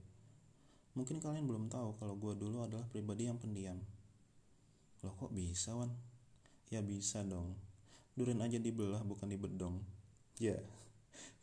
mungkin 0.96 1.20
kalian 1.20 1.44
belum 1.44 1.68
tahu 1.68 2.00
kalau 2.00 2.16
gue 2.16 2.32
dulu 2.32 2.64
adalah 2.64 2.88
pribadi 2.88 3.28
yang 3.28 3.36
pendiam 3.36 3.76
Loh 5.02 5.14
kok 5.14 5.30
bisa 5.30 5.74
Wan? 5.78 5.94
Ya 6.68 6.82
bisa 6.82 7.22
dong. 7.22 7.54
Duren 8.18 8.42
aja 8.42 8.58
dibelah 8.58 9.06
bukan 9.06 9.30
dibedong. 9.30 9.78
Ya, 10.42 10.58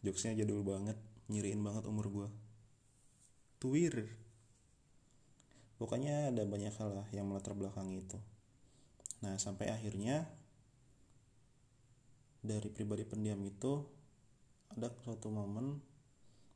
jokesnya 0.04 0.36
jadul 0.36 0.62
banget. 0.62 1.00
Nyiriin 1.32 1.64
banget 1.64 1.88
umur 1.88 2.12
gue. 2.12 2.30
Tuir. 3.64 4.12
Pokoknya 5.76 6.32
ada 6.32 6.44
banyak 6.44 6.72
hal 6.76 7.04
lah 7.04 7.08
yang 7.12 7.28
melatar 7.28 7.56
belakang 7.56 7.92
itu. 7.92 8.20
Nah, 9.24 9.40
sampai 9.40 9.72
akhirnya 9.72 10.28
dari 12.46 12.70
pribadi 12.70 13.02
pendiam 13.02 13.42
itu 13.42 13.82
ada 14.70 14.94
suatu 15.02 15.34
momen 15.34 15.82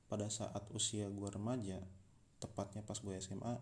pada 0.05 0.29
saat 0.29 0.67
usia 0.75 1.09
gue 1.09 1.29
remaja, 1.31 1.81
tepatnya 2.37 2.85
pas 2.85 2.97
gue 3.01 3.13
SMA, 3.17 3.55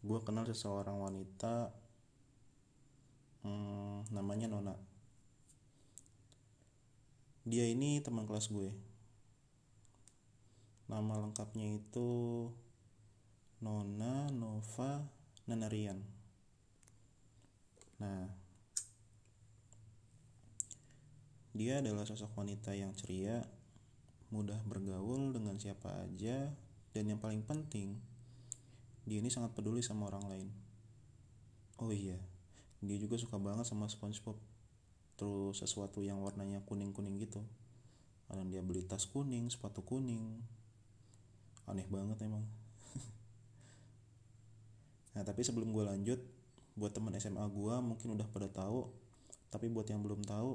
gue 0.00 0.18
kenal 0.24 0.46
seseorang 0.48 0.96
wanita 1.00 1.74
hmm, 3.48 4.12
namanya 4.12 4.52
Nona. 4.52 4.76
Dia 7.48 7.64
ini 7.64 8.04
teman 8.04 8.28
kelas 8.28 8.52
gue. 8.52 8.68
Nama 10.92 11.14
lengkapnya 11.24 11.80
itu 11.80 12.08
Nona 13.58 14.30
Nova 14.30 15.02
Nanarian 15.50 15.98
nah 17.98 18.30
dia 21.50 21.82
adalah 21.82 22.06
sosok 22.06 22.38
wanita 22.38 22.70
yang 22.78 22.94
ceria 22.94 23.42
mudah 24.30 24.62
bergaul 24.62 25.34
dengan 25.34 25.58
siapa 25.58 26.06
aja 26.06 26.54
dan 26.94 27.04
yang 27.10 27.18
paling 27.18 27.42
penting 27.42 27.98
dia 29.02 29.18
ini 29.18 29.32
sangat 29.32 29.56
peduli 29.56 29.80
sama 29.80 30.12
orang 30.12 30.28
lain. 30.28 30.48
Oh 31.80 31.88
iya 31.88 32.20
dia 32.78 32.96
juga 32.98 33.18
suka 33.18 33.36
banget 33.38 33.66
sama 33.66 33.90
SpongeBob. 33.90 34.38
Terus 35.18 35.58
sesuatu 35.58 35.98
yang 36.06 36.22
warnanya 36.22 36.62
kuning-kuning 36.62 37.18
gitu. 37.18 37.42
Kadang 38.30 38.54
dia 38.54 38.62
beli 38.62 38.86
tas 38.86 39.02
kuning 39.10 39.50
sepatu 39.50 39.82
kuning. 39.82 40.38
Aneh 41.66 41.86
banget 41.90 42.22
emang. 42.22 42.46
Nah 45.18 45.26
tapi 45.26 45.42
sebelum 45.42 45.74
gue 45.74 45.82
lanjut 45.82 46.20
buat 46.78 46.94
teman 46.94 47.10
SMA 47.18 47.42
gue 47.50 47.74
mungkin 47.82 48.14
udah 48.14 48.28
pada 48.30 48.46
tahu. 48.46 48.86
Tapi 49.50 49.66
buat 49.66 49.90
yang 49.90 49.98
belum 49.98 50.22
tahu 50.22 50.54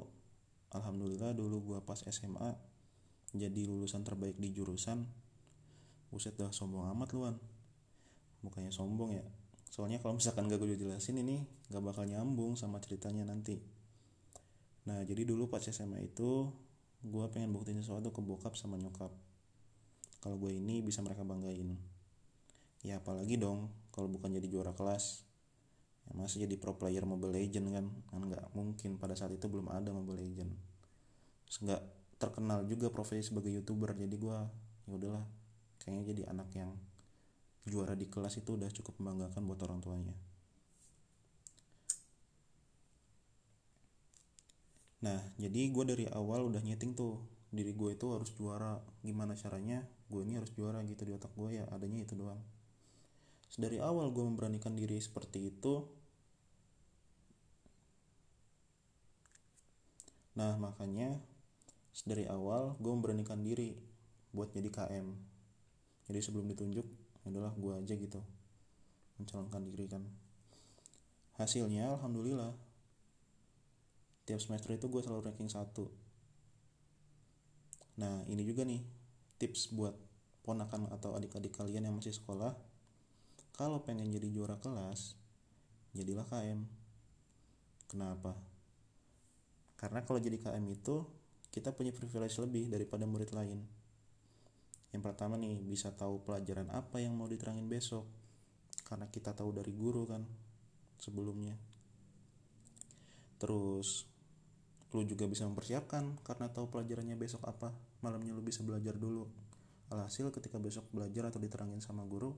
alhamdulillah 0.72 1.36
dulu 1.36 1.74
gue 1.74 1.78
pas 1.84 2.00
SMA 2.00 2.56
jadi 3.36 3.68
lulusan 3.68 4.00
terbaik 4.00 4.40
di 4.40 4.56
jurusan. 4.56 5.04
Buset 6.08 6.40
dah 6.40 6.48
sombong 6.54 6.86
amat 6.94 7.10
luan 7.12 7.34
Bukannya 8.44 8.70
sombong 8.70 9.18
ya 9.18 9.26
soalnya 9.74 9.98
kalau 9.98 10.14
misalkan 10.14 10.46
gak 10.46 10.62
gue 10.62 10.78
jelasin 10.78 11.18
ini 11.18 11.42
gak 11.66 11.82
bakal 11.82 12.06
nyambung 12.06 12.54
sama 12.54 12.78
ceritanya 12.78 13.26
nanti. 13.26 13.58
Nah 14.86 15.02
jadi 15.02 15.26
dulu 15.26 15.50
pas 15.50 15.66
SMA 15.66 15.98
itu 16.06 16.46
gue 17.02 17.24
pengen 17.34 17.50
buktiin 17.50 17.82
sesuatu 17.82 18.14
ke 18.14 18.22
bokap 18.22 18.54
sama 18.54 18.78
nyokap. 18.78 19.10
Kalau 20.22 20.38
gue 20.38 20.54
ini 20.54 20.78
bisa 20.78 21.02
mereka 21.02 21.26
banggain. 21.26 21.74
Ya 22.86 23.02
apalagi 23.02 23.34
dong 23.34 23.74
kalau 23.90 24.06
bukan 24.06 24.30
jadi 24.38 24.46
juara 24.46 24.70
kelas. 24.78 25.26
Ya 26.06 26.14
masih 26.14 26.46
jadi 26.46 26.54
pro 26.54 26.78
player 26.78 27.02
Mobile 27.02 27.34
Legend 27.34 27.66
kan? 27.74 27.86
Kan 28.14 28.30
nggak 28.30 28.54
mungkin 28.54 28.94
pada 28.94 29.18
saat 29.18 29.34
itu 29.34 29.50
belum 29.50 29.74
ada 29.74 29.90
Mobile 29.90 30.22
Legend. 30.22 30.54
Terus 31.50 31.58
nggak 31.66 31.82
terkenal 32.22 32.62
juga 32.70 32.94
profesi 32.94 33.26
sebagai 33.26 33.50
youtuber 33.50 33.90
jadi 33.90 34.14
gue 34.14 34.38
ya 34.86 34.92
udahlah 34.94 35.26
kayaknya 35.82 36.02
jadi 36.14 36.22
anak 36.30 36.48
yang 36.54 36.70
juara 37.64 37.96
di 37.96 38.06
kelas 38.08 38.40
itu 38.40 38.56
udah 38.56 38.68
cukup 38.68 39.00
membanggakan 39.00 39.42
buat 39.48 39.60
orang 39.64 39.80
tuanya. 39.80 40.16
Nah 45.04 45.20
jadi 45.36 45.68
gue 45.68 45.84
dari 45.84 46.06
awal 46.08 46.48
udah 46.48 46.60
nyeting 46.64 46.96
tuh 46.96 47.20
diri 47.52 47.72
gue 47.72 47.96
itu 47.96 48.06
harus 48.12 48.32
juara. 48.36 48.80
Gimana 49.00 49.36
caranya? 49.36 49.84
Gue 50.08 50.24
ini 50.24 50.36
harus 50.36 50.52
juara 50.52 50.80
gitu 50.84 51.04
di 51.04 51.12
otak 51.16 51.32
gue 51.36 51.60
ya 51.60 51.64
adanya 51.72 52.04
itu 52.04 52.16
doang. 52.16 52.40
Dari 53.54 53.78
awal 53.78 54.10
gue 54.10 54.24
memberanikan 54.24 54.74
diri 54.74 54.98
seperti 54.98 55.48
itu. 55.52 55.86
Nah 60.34 60.58
makanya 60.58 61.16
dari 62.02 62.26
awal 62.26 62.74
gue 62.82 62.90
memberanikan 62.90 63.38
diri 63.38 63.78
buat 64.34 64.50
jadi 64.50 64.66
KM 64.66 65.06
jadi 66.10 66.18
sebelum 66.18 66.50
ditunjuk 66.50 66.82
adalah 67.24 67.52
gue 67.56 67.72
aja 67.76 67.94
gitu. 67.96 68.20
Mencalonkan 69.20 69.64
diri 69.64 69.88
kan. 69.88 70.04
Hasilnya 71.34 71.98
alhamdulillah 71.98 72.54
tiap 74.24 74.40
semester 74.40 74.72
itu 74.72 74.88
gue 74.88 75.00
selalu 75.04 75.28
ranking 75.28 75.52
1 75.52 75.60
nah 77.94 78.26
ini 78.26 78.42
juga 78.42 78.66
nih 78.66 78.82
tips 79.38 79.70
buat 79.70 79.94
ponakan 80.42 80.90
atau 80.90 81.14
adik-adik 81.14 81.56
kalian 81.56 81.88
yang 81.88 81.96
masih 81.96 82.12
sekolah. 82.12 82.52
Kalau 83.54 83.80
pengen 83.86 84.10
jadi 84.10 84.28
juara 84.34 84.58
kelas 84.58 85.14
jadilah 85.94 86.26
KM 86.26 86.66
kenapa? 87.86 88.34
Karena 89.78 90.02
kalau 90.02 90.18
jadi 90.18 90.42
KM 90.42 90.64
itu 90.66 91.06
kita 91.54 91.70
punya 91.70 91.94
privilege 91.94 92.34
lebih 92.42 92.66
daripada 92.66 93.06
murid 93.06 93.30
lain 93.30 93.62
yang 94.94 95.02
pertama 95.02 95.34
nih 95.34 95.58
bisa 95.58 95.90
tahu 95.90 96.22
pelajaran 96.22 96.70
apa 96.70 97.02
yang 97.02 97.18
mau 97.18 97.26
diterangin 97.26 97.66
besok. 97.66 98.06
Karena 98.86 99.10
kita 99.10 99.34
tahu 99.34 99.50
dari 99.50 99.74
guru 99.74 100.06
kan 100.06 100.22
sebelumnya. 101.02 101.58
Terus 103.42 104.06
lu 104.94 105.02
juga 105.02 105.26
bisa 105.26 105.42
mempersiapkan 105.50 106.22
karena 106.22 106.46
tahu 106.46 106.70
pelajarannya 106.70 107.18
besok 107.18 107.42
apa. 107.50 107.74
Malamnya 108.06 108.30
lu 108.30 108.46
bisa 108.46 108.62
belajar 108.62 108.94
dulu. 108.94 109.26
Alhasil 109.90 110.30
ketika 110.30 110.62
besok 110.62 110.86
belajar 110.94 111.26
atau 111.26 111.42
diterangin 111.42 111.82
sama 111.82 112.06
guru 112.06 112.30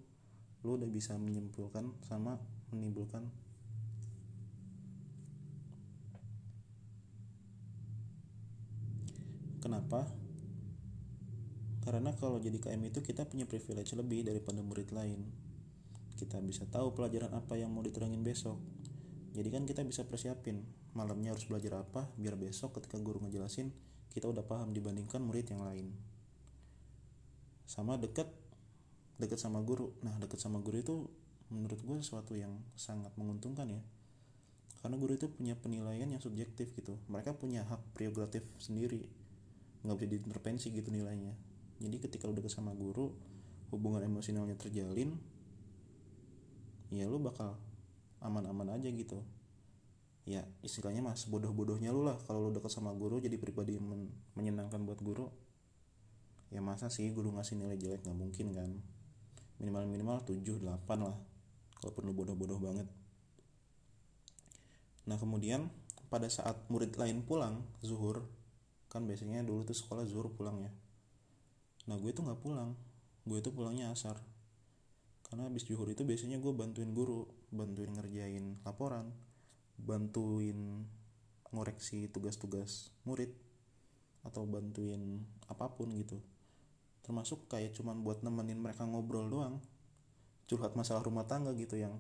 lu 0.67 0.75
udah 0.75 0.91
bisa 0.91 1.15
menyimpulkan 1.15 1.95
sama 2.03 2.43
menimbulkan 2.75 3.23
kenapa 9.63 10.11
karena 11.87 12.11
kalau 12.19 12.43
jadi 12.43 12.59
KM 12.59 12.91
itu 12.91 12.99
kita 12.99 13.23
punya 13.31 13.47
privilege 13.47 13.95
lebih 13.95 14.27
daripada 14.27 14.59
murid 14.59 14.91
lain. 14.91 15.23
Kita 16.19 16.43
bisa 16.43 16.67
tahu 16.67 16.91
pelajaran 16.99 17.31
apa 17.31 17.55
yang 17.55 17.71
mau 17.71 17.79
diterangin 17.79 18.27
besok. 18.27 18.59
Jadi 19.31 19.49
kan 19.55 19.63
kita 19.63 19.87
bisa 19.87 20.03
persiapin 20.03 20.67
malamnya 20.99 21.31
harus 21.31 21.47
belajar 21.47 21.87
apa 21.87 22.11
biar 22.19 22.35
besok 22.35 22.81
ketika 22.81 22.99
guru 22.99 23.23
ngejelasin 23.23 23.71
kita 24.11 24.27
udah 24.27 24.43
paham 24.43 24.75
dibandingkan 24.75 25.23
murid 25.23 25.47
yang 25.47 25.63
lain. 25.63 25.95
Sama 27.71 27.95
deket 28.03 28.27
deket 29.23 29.39
sama 29.39 29.63
guru. 29.63 29.95
Nah 30.03 30.19
deket 30.19 30.43
sama 30.43 30.59
guru 30.59 30.83
itu 30.83 31.07
menurut 31.55 31.79
gue 31.79 32.03
sesuatu 32.03 32.35
yang 32.35 32.51
sangat 32.75 33.15
menguntungkan 33.15 33.71
ya. 33.71 33.79
Karena 34.83 34.99
guru 34.99 35.15
itu 35.15 35.31
punya 35.31 35.55
penilaian 35.55 36.11
yang 36.11 36.19
subjektif 36.19 36.75
gitu. 36.75 36.99
Mereka 37.07 37.39
punya 37.39 37.63
hak 37.63 37.95
prerogatif 37.95 38.43
sendiri. 38.59 39.07
Nggak 39.87 40.03
bisa 40.03 40.11
diintervensi 40.11 40.67
gitu 40.75 40.91
nilainya 40.91 41.55
jadi 41.77 41.97
ketika 42.01 42.25
lu 42.25 42.35
deket 42.37 42.53
sama 42.53 42.73
guru 42.73 43.13
hubungan 43.69 44.01
emosionalnya 44.01 44.57
terjalin 44.57 45.19
ya 46.89 47.05
lu 47.11 47.19
bakal 47.19 47.59
aman-aman 48.23 48.79
aja 48.79 48.89
gitu. 48.89 49.21
Ya 50.27 50.43
istilahnya 50.65 51.07
mas 51.07 51.27
bodoh-bodohnya 51.31 51.95
lu 51.95 52.03
lah. 52.03 52.19
Kalau 52.27 52.49
lu 52.49 52.51
deket 52.55 52.73
sama 52.73 52.91
guru 52.97 53.23
jadi 53.23 53.39
pribadi 53.39 53.79
men 53.79 54.11
menyenangkan 54.35 54.83
buat 54.83 54.99
guru 55.03 55.31
ya 56.51 56.63
masa 56.63 56.87
sih 56.87 57.11
guru 57.11 57.35
ngasih 57.35 57.59
nilai 57.59 57.77
jelek? 57.79 58.03
Nggak 58.07 58.19
mungkin 58.19 58.47
kan. 58.55 58.71
Minimal 59.63 59.83
minimal 59.89 60.17
7 60.25 60.63
8 60.63 60.65
lah 61.01 61.17
kalau 61.79 61.93
perlu 61.93 62.13
bodoh-bodoh 62.17 62.59
banget. 62.59 62.89
Nah 65.07 65.17
kemudian 65.21 65.71
pada 66.11 66.31
saat 66.31 66.57
murid 66.71 66.95
lain 66.99 67.23
pulang 67.27 67.67
zuhur 67.83 68.27
kan 68.87 69.03
biasanya 69.05 69.43
dulu 69.43 69.67
tuh 69.67 69.75
sekolah 69.75 70.07
zuhur 70.07 70.31
pulang 70.31 70.63
ya 70.63 70.71
nah 71.87 71.97
gue 71.99 72.11
tuh 72.11 72.27
nggak 72.27 72.43
pulang. 72.43 72.75
Gue 73.27 73.43
tuh 73.43 73.51
pulangnya 73.51 73.91
asar. 73.91 74.19
Karena 75.27 75.51
habis 75.51 75.67
zuhur 75.67 75.91
itu 75.91 76.07
biasanya 76.07 76.39
gue 76.39 76.53
bantuin 76.55 76.95
guru 76.95 77.27
bantuin 77.51 77.91
ngerjain 77.91 78.63
laporan 78.63 79.11
bantuin 79.77 80.89
ngoreksi 81.53 82.09
tugas-tugas 82.09 82.91
murid 83.05 83.31
atau 84.27 84.43
bantuin 84.49 85.23
apa 85.47 85.71
pun 85.77 85.93
gitu. 85.95 86.19
Termasuk 87.07 87.47
kayak 87.47 87.77
cuman 87.79 88.03
buat 88.03 88.27
nemenin 88.27 88.59
mereka 88.59 88.83
ngobrol 88.83 89.31
doang. 89.31 89.63
Curhat 90.51 90.75
masalah 90.75 91.03
rumah 91.03 91.27
tangga 91.27 91.55
gitu 91.55 91.79
yang 91.79 91.99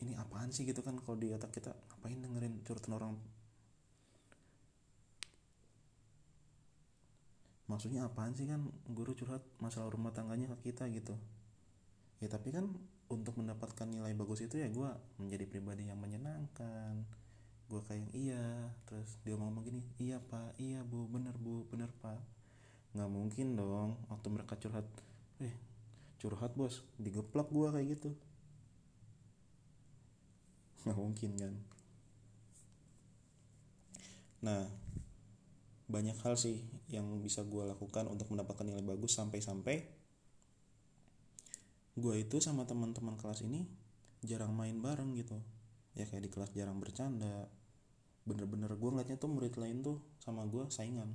ini 0.00 0.16
apaan 0.16 0.48
sih? 0.48 0.64
gitu 0.64 0.80
kan 0.80 0.96
kalau 1.00 1.16
di 1.16 1.32
otak 1.32 1.52
kita. 1.52 1.72
Ngapain 1.72 2.20
dengerin 2.20 2.54
curhatan 2.64 2.92
orang 2.96 3.12
maksudnya 7.70 8.10
apaan 8.10 8.34
sih 8.34 8.50
kan 8.50 8.66
guru 8.90 9.14
curhat 9.14 9.46
masalah 9.62 9.86
rumah 9.94 10.10
tangganya 10.10 10.50
ke 10.58 10.74
kita 10.74 10.90
gitu? 10.90 11.14
Ya 12.18 12.26
tapi 12.26 12.50
kan 12.50 12.66
untuk 13.06 13.38
mendapatkan 13.38 13.86
nilai 13.86 14.10
bagus 14.18 14.42
itu 14.42 14.58
ya 14.58 14.66
gue 14.66 14.90
menjadi 15.22 15.46
pribadi 15.46 15.86
yang 15.86 16.02
menyenangkan. 16.02 17.06
Gue 17.70 17.80
kayak 17.86 18.10
iya. 18.10 18.74
Terus 18.90 19.22
dia 19.22 19.38
ngomong 19.38 19.62
gini 19.62 19.86
iya 20.02 20.18
pak. 20.18 20.58
Iya 20.58 20.82
bu. 20.82 21.06
Bener 21.06 21.38
bu. 21.38 21.62
Bener 21.70 21.94
pak. 22.02 22.18
Nggak 22.90 23.10
mungkin 23.10 23.54
dong 23.54 23.94
waktu 24.10 24.26
mereka 24.34 24.58
curhat 24.58 24.86
eh 25.38 25.54
curhat 26.18 26.58
bos. 26.58 26.82
Digeplak 26.98 27.46
gua 27.54 27.70
kayak 27.70 27.94
gitu. 27.94 28.10
Nggak 30.82 30.98
mungkin 30.98 31.30
kan? 31.38 31.54
Nah 34.42 34.66
banyak 35.90 36.14
hal 36.22 36.38
sih 36.38 36.62
yang 36.86 37.18
bisa 37.18 37.42
gue 37.42 37.66
lakukan 37.66 38.06
untuk 38.06 38.30
mendapatkan 38.30 38.62
nilai 38.62 38.86
bagus 38.86 39.18
sampai-sampai 39.18 39.82
gue 41.98 42.14
itu 42.16 42.38
sama 42.38 42.62
teman-teman 42.64 43.18
kelas 43.18 43.42
ini 43.42 43.66
jarang 44.22 44.54
main 44.54 44.78
bareng 44.78 45.18
gitu. 45.18 45.36
Ya 45.98 46.06
kayak 46.06 46.22
di 46.22 46.30
kelas 46.30 46.54
jarang 46.54 46.78
bercanda. 46.78 47.50
Bener-bener 48.22 48.70
gue 48.70 48.90
ngeliatnya 48.94 49.18
tuh 49.18 49.28
murid 49.28 49.58
lain 49.58 49.82
tuh 49.82 49.98
sama 50.22 50.46
gue 50.46 50.70
saingan. 50.70 51.10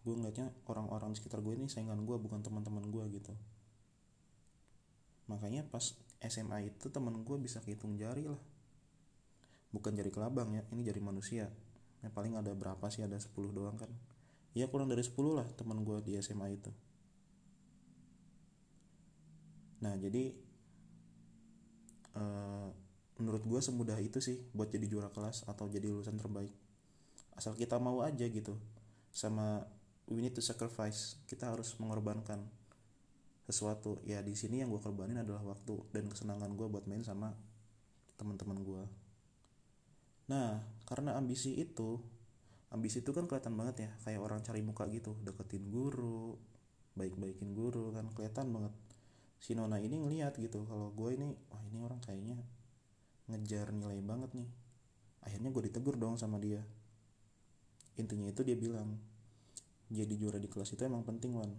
Gue 0.00 0.14
ngeliatnya 0.16 0.48
orang-orang 0.66 1.12
di 1.12 1.20
sekitar 1.20 1.44
gue 1.44 1.54
ini 1.54 1.68
saingan 1.68 2.02
gue 2.08 2.16
bukan 2.16 2.40
teman-teman 2.40 2.88
gue 2.88 3.04
gitu. 3.20 3.36
Makanya 5.28 5.68
pas 5.68 5.92
SMA 6.24 6.72
itu 6.72 6.88
teman 6.88 7.20
gue 7.20 7.36
bisa 7.36 7.60
hitung 7.68 8.00
jari 8.00 8.24
lah. 8.24 8.40
Bukan 9.70 9.92
jari 9.92 10.08
kelabang 10.08 10.56
ya 10.56 10.64
ini 10.72 10.80
jari 10.80 11.04
manusia 11.04 11.52
yang 12.04 12.12
paling 12.12 12.34
ada 12.36 12.52
berapa 12.52 12.84
sih? 12.92 13.04
Ada 13.04 13.16
10 13.20 13.52
doang 13.52 13.76
kan? 13.78 13.88
Ya 14.56 14.68
kurang 14.68 14.88
dari 14.88 15.04
10 15.04 15.16
lah 15.36 15.46
teman 15.56 15.84
gue 15.84 16.00
di 16.04 16.16
SMA 16.20 16.56
itu. 16.56 16.72
Nah 19.84 19.92
jadi 20.00 20.32
uh, 22.16 22.68
menurut 23.20 23.44
gue 23.44 23.60
semudah 23.60 23.96
itu 24.00 24.20
sih 24.20 24.40
buat 24.56 24.72
jadi 24.72 24.88
juara 24.88 25.12
kelas 25.12 25.44
atau 25.48 25.68
jadi 25.68 25.88
lulusan 25.92 26.16
terbaik. 26.16 26.52
Asal 27.36 27.52
kita 27.52 27.76
mau 27.76 28.00
aja 28.00 28.24
gitu. 28.24 28.56
Sama 29.12 29.64
we 30.08 30.24
need 30.24 30.32
to 30.32 30.40
sacrifice. 30.40 31.20
Kita 31.28 31.52
harus 31.52 31.76
mengorbankan 31.76 32.40
sesuatu. 33.44 34.00
Ya 34.08 34.24
di 34.24 34.32
sini 34.32 34.64
yang 34.64 34.72
gue 34.72 34.80
korbanin 34.80 35.20
adalah 35.20 35.44
waktu 35.44 35.76
dan 35.92 36.08
kesenangan 36.08 36.56
gue 36.56 36.66
buat 36.68 36.88
main 36.88 37.04
sama 37.04 37.36
teman-teman 38.16 38.64
gue 38.64 39.05
nah 40.26 40.58
karena 40.86 41.14
ambisi 41.18 41.54
itu 41.54 42.02
ambisi 42.70 43.02
itu 43.02 43.10
kan 43.14 43.24
kelihatan 43.30 43.54
banget 43.54 43.76
ya. 43.86 43.90
Kayak 44.02 44.20
orang 44.22 44.40
cari 44.42 44.60
muka 44.62 44.84
gitu 44.90 45.14
deketin 45.22 45.70
guru 45.70 46.36
baik-baikin 46.96 47.52
guru 47.52 47.92
kan 47.94 48.08
kelihatan 48.12 48.50
banget. 48.50 48.72
Si 49.36 49.52
Nona 49.52 49.78
ini 49.78 50.00
ngeliat 50.00 50.34
gitu 50.40 50.64
kalau 50.64 50.90
gue 50.96 51.10
ini 51.14 51.28
wah 51.52 51.62
ini 51.68 51.78
orang 51.84 52.00
kayaknya 52.02 52.40
ngejar 53.30 53.70
nilai 53.70 54.00
banget 54.02 54.30
nih. 54.32 54.48
Akhirnya 55.22 55.50
gue 55.52 55.62
ditegur 55.70 55.96
dong 55.98 56.16
sama 56.16 56.40
dia. 56.40 56.64
Intinya 57.96 58.28
itu 58.28 58.44
dia 58.44 58.56
bilang 58.56 58.96
jadi 59.86 60.12
juara 60.18 60.42
di 60.42 60.50
kelas 60.50 60.74
itu 60.74 60.82
emang 60.82 61.06
penting 61.06 61.36
Wan. 61.36 61.52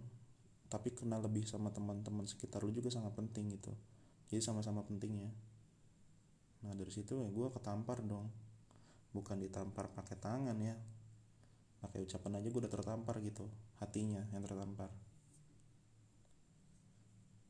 Tapi 0.68 0.92
kenal 0.92 1.24
lebih 1.24 1.48
sama 1.48 1.72
teman-teman 1.72 2.28
sekitar 2.28 2.60
lu 2.60 2.70
juga 2.74 2.92
sangat 2.92 3.16
penting 3.16 3.56
gitu. 3.56 3.72
Jadi 4.28 4.44
sama-sama 4.44 4.84
pentingnya. 4.84 5.32
Nah 6.66 6.72
dari 6.76 6.92
situ 6.92 7.16
ya 7.16 7.30
gue 7.30 7.48
ketampar 7.54 8.04
dong 8.04 8.47
bukan 9.12 9.40
ditampar 9.40 9.88
pakai 9.92 10.16
tangan 10.20 10.56
ya. 10.60 10.76
Pakai 11.78 12.02
ucapan 12.02 12.42
aja 12.42 12.48
gue 12.50 12.60
udah 12.60 12.72
tertampar 12.72 13.22
gitu 13.22 13.46
hatinya 13.78 14.26
yang 14.34 14.42
tertampar. 14.42 14.90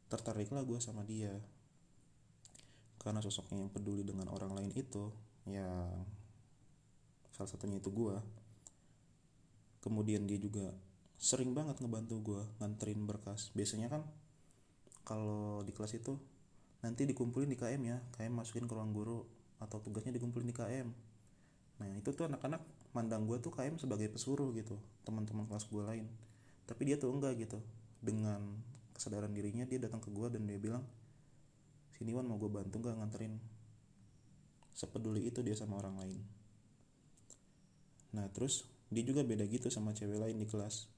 Tertariklah 0.09 0.63
gue 0.65 0.79
sama 0.81 1.03
dia. 1.05 1.33
Karena 3.01 3.25
sosoknya 3.25 3.65
yang 3.65 3.73
peduli 3.73 4.05
dengan 4.05 4.29
orang 4.29 4.53
lain 4.53 4.73
itu 4.77 5.09
yang 5.49 6.05
salah 7.33 7.49
satunya 7.49 7.79
itu 7.79 7.89
gue 7.95 8.19
kemudian 9.79 10.27
dia 10.27 10.37
juga 10.37 10.75
sering 11.17 11.55
banget 11.55 11.81
ngebantu 11.81 12.15
gue 12.21 12.43
nganterin 12.61 13.09
berkas. 13.09 13.49
Biasanya 13.57 13.89
kan 13.89 14.03
kalau 15.09 15.65
di 15.65 15.73
kelas 15.73 15.97
itu 15.97 16.21
nanti 16.85 17.09
dikumpulin 17.09 17.49
di 17.49 17.57
KM 17.57 17.83
ya. 17.87 17.99
KM 18.13 18.33
masukin 18.37 18.69
ke 18.69 18.75
ruang 18.77 18.93
guru 18.93 19.25
atau 19.59 19.81
tugasnya 19.81 20.15
dikumpulin 20.15 20.53
di 20.53 20.55
KM 20.55 21.08
nah 21.79 21.87
itu 21.95 22.11
tuh 22.11 22.27
anak-anak 22.27 22.63
mandang 22.91 23.23
gue 23.27 23.39
tuh 23.39 23.55
KM 23.55 23.79
sebagai 23.79 24.11
pesuruh 24.11 24.51
gitu 24.55 24.75
teman-teman 25.07 25.47
kelas 25.47 25.71
gue 25.71 25.83
lain. 25.83 26.07
Tapi 26.67 26.83
dia 26.85 26.99
tuh 26.99 27.15
enggak 27.15 27.39
gitu. 27.39 27.63
Dengan 28.03 28.43
kesadaran 28.95 29.31
dirinya 29.31 29.63
dia 29.63 29.79
datang 29.79 30.03
ke 30.03 30.11
gue 30.11 30.27
dan 30.35 30.43
dia 30.45 30.59
bilang 30.59 30.83
sini 31.95 32.15
Wan 32.15 32.27
mau 32.27 32.39
gue 32.39 32.51
bantu 32.51 32.83
gak 32.83 32.95
nganterin 32.95 33.39
sepeduli 34.75 35.27
itu 35.27 35.43
dia 35.43 35.55
sama 35.55 35.79
orang 35.79 35.99
lain? 36.03 36.21
Nah 38.15 38.27
terus 38.35 38.67
dia 38.91 39.05
juga 39.05 39.23
beda 39.23 39.47
gitu 39.47 39.71
sama 39.71 39.95
cewek 39.95 40.19
lain 40.19 40.37
di 40.39 40.47
kelas. 40.47 40.91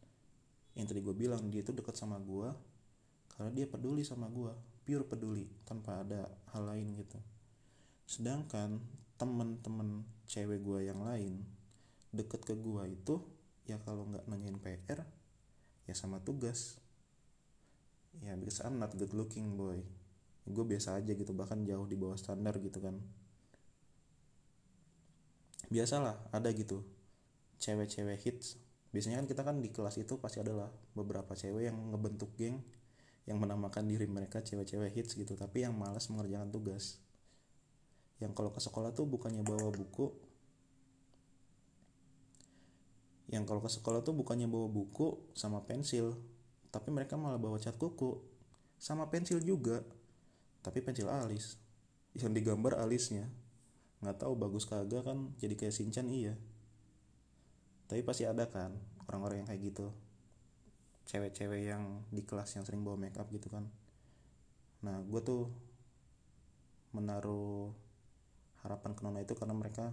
Yang 0.79 0.97
tadi 0.97 1.01
gue 1.05 1.15
bilang 1.17 1.49
dia 1.53 1.61
tuh 1.61 1.77
dekat 1.77 1.97
sama 1.97 2.17
gue 2.21 2.49
karena 3.37 3.51
dia 3.53 3.67
peduli 3.69 4.05
sama 4.05 4.29
gue 4.29 4.53
pure 4.85 5.05
peduli 5.05 5.45
tanpa 5.69 6.05
ada 6.05 6.29
hal 6.57 6.63
lain 6.67 6.97
gitu. 6.99 7.19
Sedangkan 8.09 8.81
temen-temen 9.21 10.20
cewek 10.31 10.63
gue 10.63 10.87
yang 10.87 11.03
lain 11.03 11.43
deket 12.15 12.47
ke 12.47 12.55
gue 12.55 12.85
itu 12.87 13.19
ya 13.67 13.83
kalau 13.83 14.07
nggak 14.07 14.31
nanyain 14.31 14.59
PR 14.63 15.03
ya 15.91 15.95
sama 15.99 16.23
tugas. 16.23 16.79
Ya 18.23 18.39
because 18.39 18.63
I'm 18.63 18.79
not 18.79 18.95
good 18.95 19.11
looking 19.11 19.59
boy. 19.59 19.83
Gue 20.47 20.65
biasa 20.67 20.99
aja 21.03 21.15
gitu 21.15 21.35
bahkan 21.35 21.67
jauh 21.67 21.87
di 21.87 21.99
bawah 21.99 22.15
standar 22.15 22.59
gitu 22.63 22.79
kan. 22.79 22.99
Biasalah 25.71 26.31
ada 26.31 26.51
gitu. 26.55 26.83
Cewek-cewek 27.59 28.19
hits. 28.23 28.59
Biasanya 28.91 29.23
kan 29.23 29.27
kita 29.31 29.43
kan 29.47 29.57
di 29.63 29.71
kelas 29.71 29.99
itu 30.03 30.19
pasti 30.19 30.43
adalah 30.43 30.71
beberapa 30.95 31.35
cewek 31.35 31.71
yang 31.71 31.79
ngebentuk 31.95 32.35
geng 32.35 32.59
yang 33.31 33.39
menamakan 33.39 33.87
diri 33.87 34.11
mereka 34.11 34.43
cewek-cewek 34.43 34.91
hits 34.95 35.15
gitu. 35.15 35.39
Tapi 35.39 35.63
yang 35.63 35.75
malas 35.79 36.11
mengerjakan 36.11 36.51
tugas 36.51 36.99
yang 38.21 38.37
kalau 38.37 38.53
ke 38.53 38.61
sekolah 38.61 38.93
tuh 38.93 39.09
bukannya 39.09 39.41
bawa 39.41 39.73
buku. 39.73 40.13
Yang 43.33 43.45
kalau 43.49 43.61
ke 43.65 43.71
sekolah 43.73 44.05
tuh 44.05 44.13
bukannya 44.13 44.45
bawa 44.45 44.69
buku 44.69 45.33
sama 45.33 45.65
pensil 45.65 46.21
tapi 46.71 46.93
mereka 46.95 47.17
malah 47.17 47.41
bawa 47.41 47.57
cat 47.57 47.81
kuku. 47.81 48.21
Sama 48.77 49.09
pensil 49.09 49.41
juga 49.41 49.81
tapi 50.61 50.85
pensil 50.85 51.09
alis. 51.09 51.57
Yang 52.13 52.45
digambar 52.45 52.77
alisnya. 52.77 53.33
Nggak 54.05 54.21
tahu 54.21 54.37
bagus 54.37 54.69
kagak 54.69 55.09
kan 55.09 55.33
jadi 55.41 55.57
kayak 55.57 55.73
sinchan 55.73 56.13
iya. 56.13 56.37
Tapi 57.89 58.05
pasti 58.05 58.29
ada 58.29 58.45
kan 58.53 58.77
orang-orang 59.09 59.43
yang 59.43 59.49
kayak 59.49 59.63
gitu. 59.73 59.89
Cewek-cewek 61.09 61.73
yang 61.73 62.05
di 62.13 62.21
kelas 62.21 62.53
yang 62.61 62.69
sering 62.69 62.85
bawa 62.85 63.01
make 63.01 63.17
up 63.17 63.33
gitu 63.33 63.49
kan. 63.49 63.65
Nah 64.85 65.01
gue 65.01 65.21
tuh 65.25 65.49
menaruh 66.93 67.90
harapan 68.63 68.93
ke 68.97 69.01
nona 69.05 69.21
itu 69.23 69.35
karena 69.37 69.55
mereka 69.57 69.93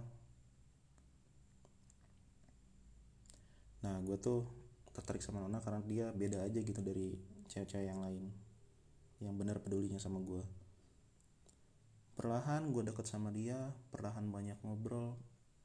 nah 3.78 3.94
gue 4.02 4.18
tuh 4.18 4.42
tertarik 4.90 5.22
sama 5.22 5.38
Nona 5.38 5.62
karena 5.62 5.78
dia 5.86 6.06
beda 6.10 6.42
aja 6.42 6.58
gitu 6.58 6.82
dari 6.82 7.14
cewek-cewek 7.46 7.86
yang 7.86 8.02
lain 8.02 8.26
yang 9.22 9.38
benar 9.38 9.62
pedulinya 9.62 10.02
sama 10.02 10.18
gue 10.18 10.42
perlahan 12.18 12.74
gue 12.74 12.82
deket 12.90 13.06
sama 13.06 13.30
dia 13.30 13.70
perlahan 13.94 14.26
banyak 14.26 14.58
ngobrol 14.66 15.14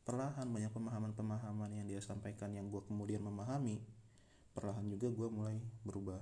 perlahan 0.05 0.45
banyak 0.45 0.69
pemahaman-pemahaman 0.69 1.73
yang 1.73 1.89
dia 1.89 2.05
sampaikan 2.05 2.53
yang 2.53 2.69
gue 2.69 2.85
kemudian 2.85 3.25
memahami 3.25 3.81
perlahan 4.53 4.85
juga 4.85 5.09
gue 5.09 5.27
mulai 5.33 5.57
berubah. 5.81 6.21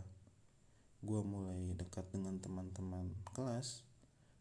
Gue 1.03 1.21
mulai 1.21 1.75
dekat 1.75 2.07
dengan 2.15 2.39
teman-teman 2.39 3.11
kelas 3.35 3.83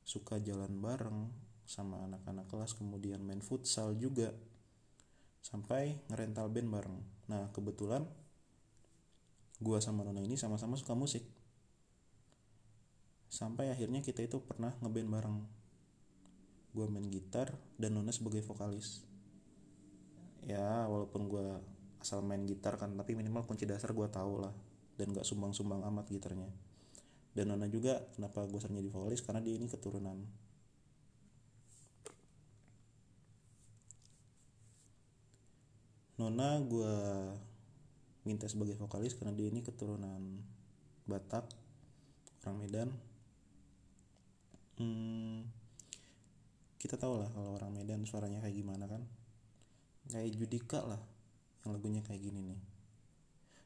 suka 0.07 0.39
jalan 0.39 0.79
bareng 0.79 1.29
sama 1.71 2.03
anak-anak 2.03 2.51
kelas 2.51 2.75
kemudian 2.75 3.23
main 3.23 3.39
futsal 3.39 3.95
juga 3.95 4.35
sampai 5.39 6.03
ngerental 6.11 6.51
band 6.51 6.67
bareng. 6.67 6.99
Nah 7.31 7.47
kebetulan 7.55 8.03
gue 9.63 9.79
sama 9.79 10.03
Nona 10.03 10.19
ini 10.19 10.35
sama-sama 10.35 10.75
suka 10.75 10.99
musik. 10.99 11.23
Sampai 13.31 13.71
akhirnya 13.71 14.03
kita 14.03 14.27
itu 14.27 14.43
pernah 14.43 14.75
ngeband 14.83 15.11
bareng. 15.15 15.39
Gue 16.75 16.91
main 16.91 17.07
gitar 17.07 17.55
dan 17.79 17.95
Nona 17.95 18.11
sebagai 18.11 18.43
vokalis. 18.43 19.07
Ya 20.43 20.91
walaupun 20.91 21.31
gue 21.31 21.47
asal 22.03 22.27
main 22.27 22.43
gitar 22.51 22.83
kan 22.83 22.99
tapi 22.99 23.15
minimal 23.15 23.47
kunci 23.47 23.63
dasar 23.63 23.95
gue 23.95 24.09
tau 24.11 24.43
lah 24.43 24.51
dan 24.99 25.15
gak 25.15 25.23
sumbang-sumbang 25.23 25.87
amat 25.87 26.11
gitarnya. 26.11 26.51
Dan 27.31 27.55
Nona 27.55 27.71
juga 27.71 28.11
kenapa 28.19 28.43
gue 28.51 28.59
sering 28.59 28.83
jadi 28.83 28.91
vokalis? 28.91 29.23
Karena 29.23 29.39
dia 29.39 29.55
ini 29.55 29.71
keturunan 29.71 30.50
Nona 36.21 36.61
gue 36.61 36.95
minta 38.29 38.45
sebagai 38.45 38.77
vokalis 38.77 39.17
karena 39.17 39.33
dia 39.33 39.49
ini 39.49 39.65
keturunan 39.65 40.21
Batak 41.09 41.49
orang 42.45 42.57
Medan. 42.61 42.89
Hmm, 44.77 45.49
kita 46.77 47.01
tahu 47.01 47.25
lah 47.25 47.29
kalau 47.33 47.57
orang 47.57 47.73
Medan 47.73 48.05
suaranya 48.05 48.45
kayak 48.45 48.53
gimana 48.53 48.85
kan. 48.85 49.01
Kayak 50.13 50.37
Judika 50.37 50.85
lah 50.85 51.01
yang 51.65 51.73
lagunya 51.73 52.05
kayak 52.05 52.21
gini 52.21 52.53
nih. 52.53 52.61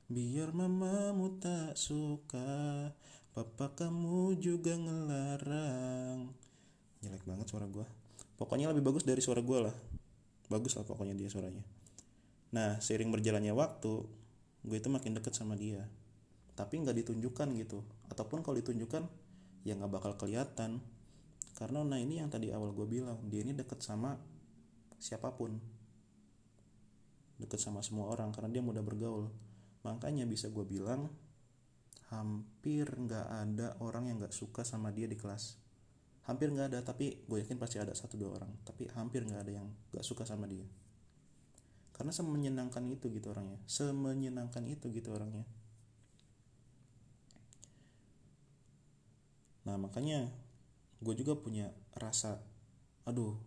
Biar 0.07 0.55
mamamu 0.55 1.43
tak 1.43 1.75
suka 1.75 2.95
papa 3.35 3.75
kamu 3.75 4.39
juga 4.39 4.79
ngelarang. 4.79 6.31
Jelek 7.03 7.27
banget 7.27 7.51
suara 7.51 7.67
gue 7.67 7.83
pokoknya 8.39 8.71
lebih 8.71 8.95
bagus 8.95 9.03
dari 9.03 9.19
suara 9.19 9.43
gue 9.43 9.59
lah. 9.59 9.75
Bagus 10.47 10.79
lah 10.79 10.87
pokoknya 10.87 11.19
dia 11.19 11.27
suaranya 11.27 11.74
nah 12.55 12.79
seiring 12.79 13.11
berjalannya 13.11 13.51
waktu 13.51 14.07
gue 14.65 14.77
itu 14.81 14.89
makin 14.89 15.13
deket 15.19 15.35
sama 15.37 15.59
dia. 15.59 15.85
Tapi 16.55 16.81
nggak 16.81 16.97
ditunjukkan 17.05 17.49
gitu. 17.59 17.83
Ataupun 18.09 18.41
kalau 18.41 18.57
ditunjukkan 18.63 19.03
ya 19.67 19.75
nggak 19.77 19.93
bakal 19.93 20.13
kelihatan. 20.17 20.81
Karena 21.55 21.83
nah 21.83 21.99
ini 22.01 22.19
yang 22.23 22.33
tadi 22.33 22.51
awal 22.55 22.71
gue 22.73 22.87
bilang 22.89 23.21
dia 23.29 23.45
ini 23.45 23.53
deket 23.53 23.85
sama 23.85 24.17
siapa 24.97 25.35
pun. 25.37 25.59
Deket 27.37 27.61
sama 27.61 27.85
semua 27.85 28.09
orang 28.09 28.33
karena 28.33 28.49
dia 28.49 28.63
mudah 28.65 28.81
bergaul. 28.81 29.29
Makanya 29.85 30.25
bisa 30.25 30.49
gue 30.49 30.65
bilang 30.65 31.13
hampir 32.09 32.87
nggak 32.87 33.27
ada 33.27 33.75
orang 33.83 34.09
yang 34.09 34.17
nggak 34.23 34.33
suka 34.33 34.65
sama 34.65 34.95
dia 34.95 35.05
di 35.05 35.19
kelas. 35.19 35.61
Hampir 36.25 36.49
nggak 36.49 36.73
ada 36.73 36.81
tapi 36.81 37.27
gue 37.29 37.37
yakin 37.45 37.61
pasti 37.61 37.77
ada 37.77 37.93
satu 37.93 38.17
dua 38.17 38.41
orang. 38.41 38.55
Tapi 38.65 38.89
hampir 38.97 39.27
nggak 39.29 39.43
ada 39.45 39.53
yang 39.61 39.69
nggak 39.93 40.07
suka 40.07 40.25
sama 40.25 40.49
dia 40.49 40.65
karena 41.95 42.11
semenyenangkan 42.11 42.83
itu 42.91 43.07
gitu 43.15 43.31
orangnya. 43.31 43.63
Semenyenangkan 43.71 44.67
itu 44.67 44.91
gitu 44.91 45.15
orangnya. 45.15 45.47
Nah 49.65 49.79
makanya 49.79 50.29
gue 51.01 51.15
juga 51.15 51.39
punya 51.39 51.71
rasa 51.95 52.43
aduh 53.07 53.39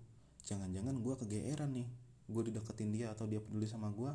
jangan-jangan 0.47 0.95
gue 1.03 1.13
kegeeran 1.19 1.75
nih. 1.75 1.87
Gue 2.27 2.47
dideketin 2.47 2.91
dia 2.91 3.11
atau 3.11 3.27
dia 3.27 3.43
peduli 3.43 3.67
sama 3.67 3.91
gue 3.91 4.11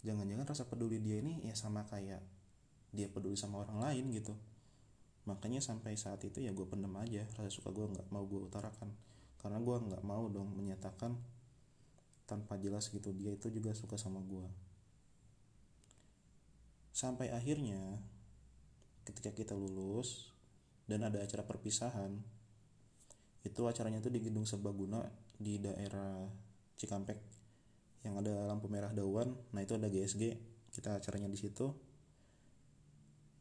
jangan-jangan 0.00 0.46
rasa 0.48 0.64
peduli 0.64 0.96
dia 0.96 1.20
ini 1.20 1.44
ya 1.44 1.52
sama 1.52 1.84
kayak 1.84 2.24
dia 2.90 3.06
peduli 3.06 3.38
sama 3.38 3.62
orang 3.62 3.78
lain 3.78 4.10
gitu. 4.10 4.34
Makanya 5.30 5.62
sampai 5.62 5.94
saat 5.94 6.18
itu 6.26 6.42
ya 6.42 6.50
gue 6.50 6.66
pendem 6.66 6.90
aja 6.98 7.22
rasa 7.38 7.50
suka 7.52 7.70
gue 7.70 7.86
nggak 7.86 8.10
mau 8.10 8.26
gue 8.26 8.40
utarakan. 8.50 8.90
Karena 9.38 9.62
gue 9.62 9.76
nggak 9.78 10.02
mau 10.02 10.26
dong 10.26 10.58
menyatakan 10.58 11.14
tanpa 12.30 12.54
jelas 12.62 12.86
gitu 12.94 13.10
dia 13.10 13.34
itu 13.34 13.50
juga 13.50 13.74
suka 13.74 13.98
sama 13.98 14.22
gue 14.22 14.46
sampai 16.94 17.34
akhirnya 17.34 17.98
ketika 19.02 19.34
kita 19.34 19.58
lulus 19.58 20.30
dan 20.86 21.02
ada 21.02 21.18
acara 21.18 21.42
perpisahan 21.42 22.14
itu 23.42 23.60
acaranya 23.64 23.98
tuh 24.04 24.12
di 24.12 24.20
gedung 24.20 24.44
serbaguna 24.44 25.00
di 25.40 25.56
daerah 25.56 26.28
Cikampek 26.76 27.16
yang 28.04 28.16
ada 28.20 28.48
lampu 28.48 28.68
merah 28.68 28.92
dawan. 28.92 29.36
Nah 29.52 29.60
itu 29.64 29.76
ada 29.76 29.88
GSG 29.88 30.36
kita 30.72 30.96
acaranya 30.96 31.28
di 31.28 31.36
situ. 31.36 31.72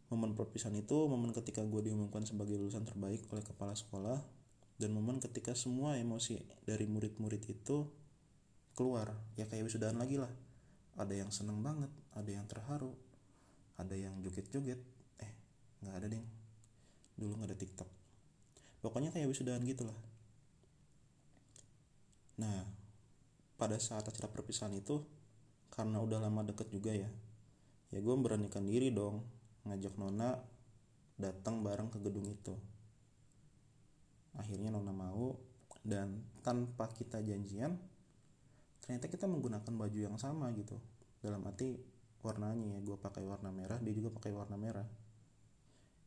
Momen 0.10 0.34
perpisahan 0.34 0.76
itu 0.76 1.06
momen 1.06 1.36
ketika 1.36 1.62
gue 1.64 1.86
diumumkan 1.86 2.26
sebagai 2.26 2.58
lulusan 2.58 2.84
terbaik 2.84 3.30
oleh 3.30 3.44
kepala 3.46 3.78
sekolah 3.78 4.20
dan 4.82 4.90
momen 4.96 5.22
ketika 5.22 5.54
semua 5.54 6.00
emosi 6.00 6.40
dari 6.66 6.90
murid-murid 6.90 7.46
itu 7.46 7.86
keluar. 8.74 9.14
Ya 9.40 9.46
kayak 9.48 9.70
wisudaan 9.70 9.98
lagi 9.98 10.20
lah. 10.20 10.32
Ada 11.00 11.16
yang 11.16 11.32
seneng 11.32 11.64
banget 11.64 11.90
ada 12.12 12.28
yang 12.28 12.44
terharu 12.50 12.92
ada 13.80 13.96
yang 13.96 14.20
joget-joget. 14.20 14.82
Eh 15.24 15.34
nggak 15.86 15.96
ada 15.96 16.08
deh 16.12 16.24
dulu 17.16 17.40
nggak 17.40 17.50
ada 17.54 17.58
TikTok. 17.58 17.90
Pokoknya 18.80 19.12
kayak 19.12 19.28
wisudaan 19.30 19.64
gitulah 19.64 19.96
nah 22.40 22.64
pada 23.60 23.76
saat 23.76 24.08
acara 24.08 24.32
perpisahan 24.32 24.72
itu 24.72 25.04
karena 25.76 26.00
udah 26.00 26.24
lama 26.24 26.48
deket 26.48 26.72
juga 26.72 26.96
ya 26.96 27.12
ya 27.92 28.00
gue 28.00 28.16
beranikan 28.16 28.64
diri 28.64 28.96
dong 28.96 29.28
ngajak 29.68 30.00
Nona 30.00 30.40
datang 31.20 31.60
bareng 31.60 31.92
ke 31.92 32.00
gedung 32.00 32.32
itu. 32.32 32.56
Akhirnya 34.40 34.72
Nona 34.72 34.96
mau 34.96 35.36
dan 35.84 36.24
tanpa 36.40 36.88
kita 36.96 37.20
janjian 37.20 37.76
ternyata 38.90 39.06
kita 39.06 39.30
menggunakan 39.30 39.70
baju 39.70 40.00
yang 40.02 40.18
sama 40.18 40.50
gitu. 40.58 40.74
Dalam 41.22 41.46
arti 41.46 41.78
warnanya 42.26 42.74
ya 42.74 42.80
gue 42.82 42.98
pakai 42.98 43.22
warna 43.22 43.54
merah 43.54 43.78
dia 43.78 43.94
juga 43.94 44.10
pakai 44.10 44.34
warna 44.34 44.58
merah. 44.58 44.90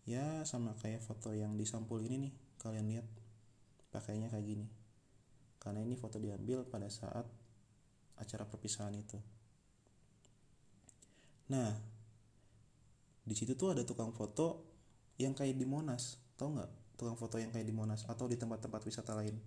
Ya 0.03 0.43
sama 0.43 0.75
kayak 0.75 0.99
foto 0.99 1.31
yang 1.31 1.55
di 1.55 1.63
sampul 1.63 2.03
ini 2.03 2.27
nih 2.27 2.35
kalian 2.59 2.91
lihat 2.91 3.07
pakainya 3.95 4.27
kayak 4.35 4.43
gini. 4.51 4.67
Karena 5.63 5.79
ini 5.87 5.95
foto 5.95 6.19
diambil 6.19 6.67
pada 6.67 6.91
saat 6.91 7.23
acara 8.19 8.51
perpisahan 8.51 8.99
itu. 8.99 9.23
Nah 11.55 11.71
di 13.23 13.35
situ 13.39 13.55
tuh 13.55 13.79
ada 13.79 13.87
tukang 13.87 14.11
foto 14.11 14.75
yang 15.23 15.39
kayak 15.39 15.55
di 15.55 15.71
Monas 15.71 16.19
tau 16.35 16.51
nggak? 16.51 16.99
Tukang 16.99 17.15
foto 17.15 17.39
yang 17.39 17.55
kayak 17.55 17.63
di 17.63 17.71
Monas 17.71 18.11
atau 18.11 18.27
di 18.27 18.35
tempat-tempat 18.35 18.83
wisata 18.83 19.15
lain. 19.15 19.39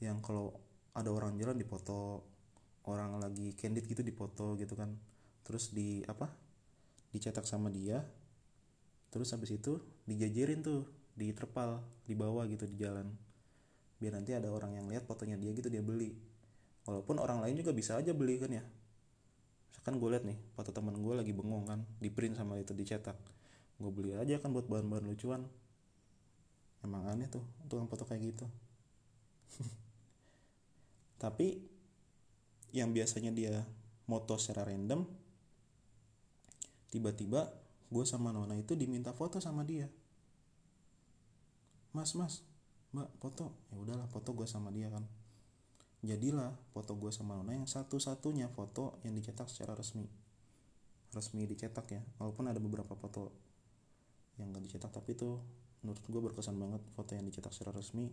Yang 0.00 0.16
kalau 0.24 0.56
ada 0.96 1.12
orang 1.12 1.36
jalan 1.36 1.60
di 1.60 1.68
foto 1.68 2.32
orang 2.88 3.16
lagi 3.16 3.56
candid 3.56 3.88
gitu 3.88 4.04
di 4.04 4.12
foto 4.12 4.56
gitu 4.60 4.76
kan. 4.76 4.92
Terus 5.44 5.72
di 5.72 6.04
apa 6.04 6.28
dicetak 7.12 7.44
sama 7.48 7.72
dia. 7.72 8.02
Terus 9.12 9.30
habis 9.30 9.54
itu 9.54 9.78
dijajarin 10.04 10.60
tuh 10.60 10.82
di 11.14 11.30
terpal 11.30 11.80
di 12.04 12.18
bawah 12.18 12.44
gitu 12.50 12.66
di 12.66 12.76
jalan. 12.76 13.06
Biar 14.02 14.18
nanti 14.18 14.34
ada 14.34 14.50
orang 14.50 14.74
yang 14.74 14.86
lihat 14.90 15.06
fotonya 15.06 15.38
dia 15.38 15.54
gitu 15.54 15.70
dia 15.70 15.80
beli. 15.80 16.12
Walaupun 16.84 17.16
orang 17.22 17.40
lain 17.40 17.56
juga 17.62 17.72
bisa 17.72 17.96
aja 17.96 18.12
beli 18.12 18.36
kan 18.42 18.50
ya. 18.50 18.64
Misalkan 19.70 19.96
gue 19.96 20.08
liat 20.10 20.24
nih 20.26 20.38
foto 20.52 20.74
teman 20.74 20.98
gue 20.98 21.14
lagi 21.14 21.32
bengong 21.32 21.64
kan 21.64 21.80
di 22.02 22.10
print 22.10 22.36
sama 22.36 22.58
itu 22.60 22.74
dicetak. 22.74 23.16
Gue 23.78 23.90
beli 23.94 24.12
aja 24.18 24.36
kan 24.42 24.50
buat 24.50 24.66
bahan-bahan 24.66 25.06
lucuan. 25.06 25.46
Emang 26.84 27.08
aneh 27.08 27.30
tuh 27.30 27.46
tukang 27.70 27.88
foto 27.88 28.04
kayak 28.04 28.34
gitu. 28.34 28.46
Tapi 31.22 31.73
yang 32.74 32.90
biasanya 32.90 33.30
dia 33.30 33.62
moto 34.10 34.34
secara 34.34 34.66
random 34.66 35.06
tiba-tiba 36.90 37.46
gue 37.90 38.04
sama 38.06 38.34
Nona 38.34 38.58
itu 38.58 38.74
diminta 38.74 39.14
foto 39.14 39.38
sama 39.38 39.62
dia. 39.62 39.86
Mas 41.94 42.14
mas 42.18 42.42
mbak 42.90 43.10
foto. 43.22 43.54
Ya 43.70 43.78
udahlah 43.78 44.06
foto 44.10 44.34
gue 44.34 44.46
sama 44.46 44.74
dia 44.74 44.90
kan. 44.90 45.06
Jadilah 46.02 46.54
foto 46.74 46.98
gue 46.98 47.14
sama 47.14 47.38
Nona 47.38 47.54
yang 47.54 47.70
satu-satunya 47.70 48.50
foto 48.50 48.98
yang 49.06 49.14
dicetak 49.14 49.46
secara 49.46 49.78
resmi. 49.78 50.10
Resmi 51.14 51.46
dicetak 51.46 51.86
ya 51.94 52.02
walaupun 52.18 52.50
ada 52.50 52.58
beberapa 52.58 52.98
foto 52.98 53.30
yang 54.34 54.50
gak 54.50 54.66
dicetak 54.66 54.90
tapi 54.90 55.14
itu 55.14 55.38
menurut 55.86 56.02
gue 56.02 56.20
berkesan 56.30 56.58
banget 56.58 56.82
foto 56.98 57.14
yang 57.14 57.26
dicetak 57.26 57.54
secara 57.54 57.74
resmi. 57.74 58.10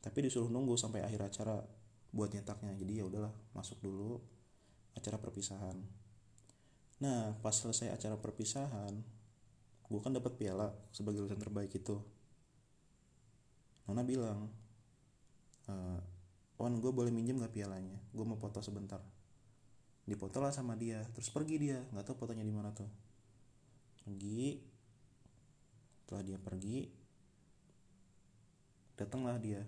Tapi 0.00 0.18
disuruh 0.24 0.48
nunggu 0.48 0.76
sampai 0.76 1.04
akhir 1.04 1.28
acara 1.28 1.60
buat 2.10 2.30
nyetaknya. 2.34 2.74
Jadi 2.78 3.02
ya 3.02 3.04
udahlah 3.06 3.32
masuk 3.54 3.78
dulu 3.82 4.18
acara 4.94 5.16
perpisahan. 5.18 5.76
Nah 7.00 7.34
pas 7.40 7.54
selesai 7.54 7.94
acara 7.94 8.18
perpisahan 8.18 8.94
gue 9.90 9.98
kan 9.98 10.14
dapat 10.14 10.38
piala 10.38 10.70
sebagai 10.94 11.26
lulusan 11.26 11.42
terbaik 11.42 11.74
itu. 11.74 11.98
Nona 13.90 14.06
bilang 14.06 14.46
e, 15.66 15.74
Wan 16.60 16.78
gue 16.78 16.92
boleh 16.94 17.10
minjem 17.10 17.42
gak 17.42 17.50
pialanya? 17.50 17.98
Gue 18.14 18.22
mau 18.22 18.38
foto 18.38 18.62
sebentar. 18.62 19.02
Dipoto 20.06 20.38
lah 20.38 20.54
sama 20.54 20.78
dia 20.78 21.02
terus 21.10 21.26
pergi 21.34 21.56
dia. 21.58 21.82
Nggak 21.90 22.06
tahu 22.06 22.16
fotonya 22.22 22.46
di 22.46 22.54
mana 22.54 22.70
tuh. 22.70 22.86
Pergi. 24.06 24.62
Setelah 26.06 26.22
dia 26.26 26.38
pergi 26.38 27.00
datanglah 29.00 29.40
dia 29.40 29.64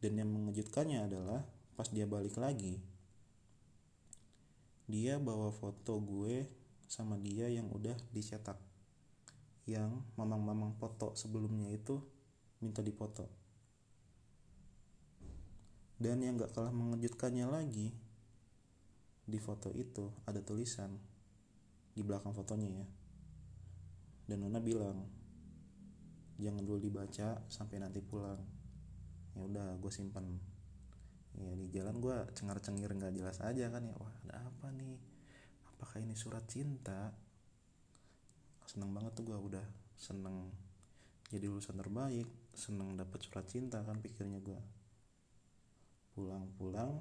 dan 0.00 0.16
yang 0.16 0.32
mengejutkannya 0.32 1.04
adalah 1.04 1.44
pas 1.76 1.88
dia 1.92 2.08
balik 2.08 2.40
lagi. 2.40 2.80
Dia 4.88 5.20
bawa 5.20 5.52
foto 5.52 6.00
gue 6.00 6.48
sama 6.88 7.20
dia 7.20 7.46
yang 7.52 7.68
udah 7.68 7.94
dicetak. 8.10 8.56
Yang 9.68 10.02
mamang-mamang 10.16 10.74
foto 10.80 11.12
sebelumnya 11.14 11.68
itu 11.70 12.00
minta 12.64 12.80
dipoto. 12.80 13.28
Dan 16.00 16.24
yang 16.24 16.40
gak 16.40 16.56
kalah 16.56 16.72
mengejutkannya 16.72 17.44
lagi 17.44 17.92
di 19.28 19.38
foto 19.38 19.68
itu 19.76 20.08
ada 20.24 20.40
tulisan 20.40 20.96
di 21.92 22.00
belakang 22.00 22.32
fotonya 22.32 22.72
ya. 22.72 22.86
Dan 24.24 24.48
Nona 24.48 24.64
bilang 24.64 25.04
jangan 26.40 26.64
dulu 26.64 26.80
dibaca 26.80 27.44
sampai 27.52 27.76
nanti 27.84 28.00
pulang 28.00 28.59
ya 29.36 29.40
udah 29.46 29.68
gue 29.78 29.92
simpan 29.92 30.26
ya 31.38 31.50
di 31.54 31.70
jalan 31.70 32.02
gue 32.02 32.16
cengar 32.34 32.58
cengir 32.58 32.90
nggak 32.90 33.14
jelas 33.14 33.38
aja 33.40 33.70
kan 33.70 33.82
ya. 33.86 33.94
Wah 33.96 34.14
ada 34.26 34.46
apa 34.50 34.70
nih? 34.74 34.98
Apakah 35.76 36.02
ini 36.02 36.14
surat 36.18 36.44
cinta? 36.50 37.14
Seneng 38.66 38.90
banget 38.94 39.14
tuh 39.18 39.30
gue 39.30 39.38
udah 39.38 39.66
seneng 40.00 40.48
jadi 41.30 41.46
lulusan 41.46 41.78
terbaik 41.78 42.26
seneng 42.56 42.98
dapet 42.98 43.22
surat 43.22 43.46
cinta 43.46 43.78
kan 43.86 44.02
pikirnya 44.02 44.42
gue 44.42 44.58
pulang-pulang 46.18 46.98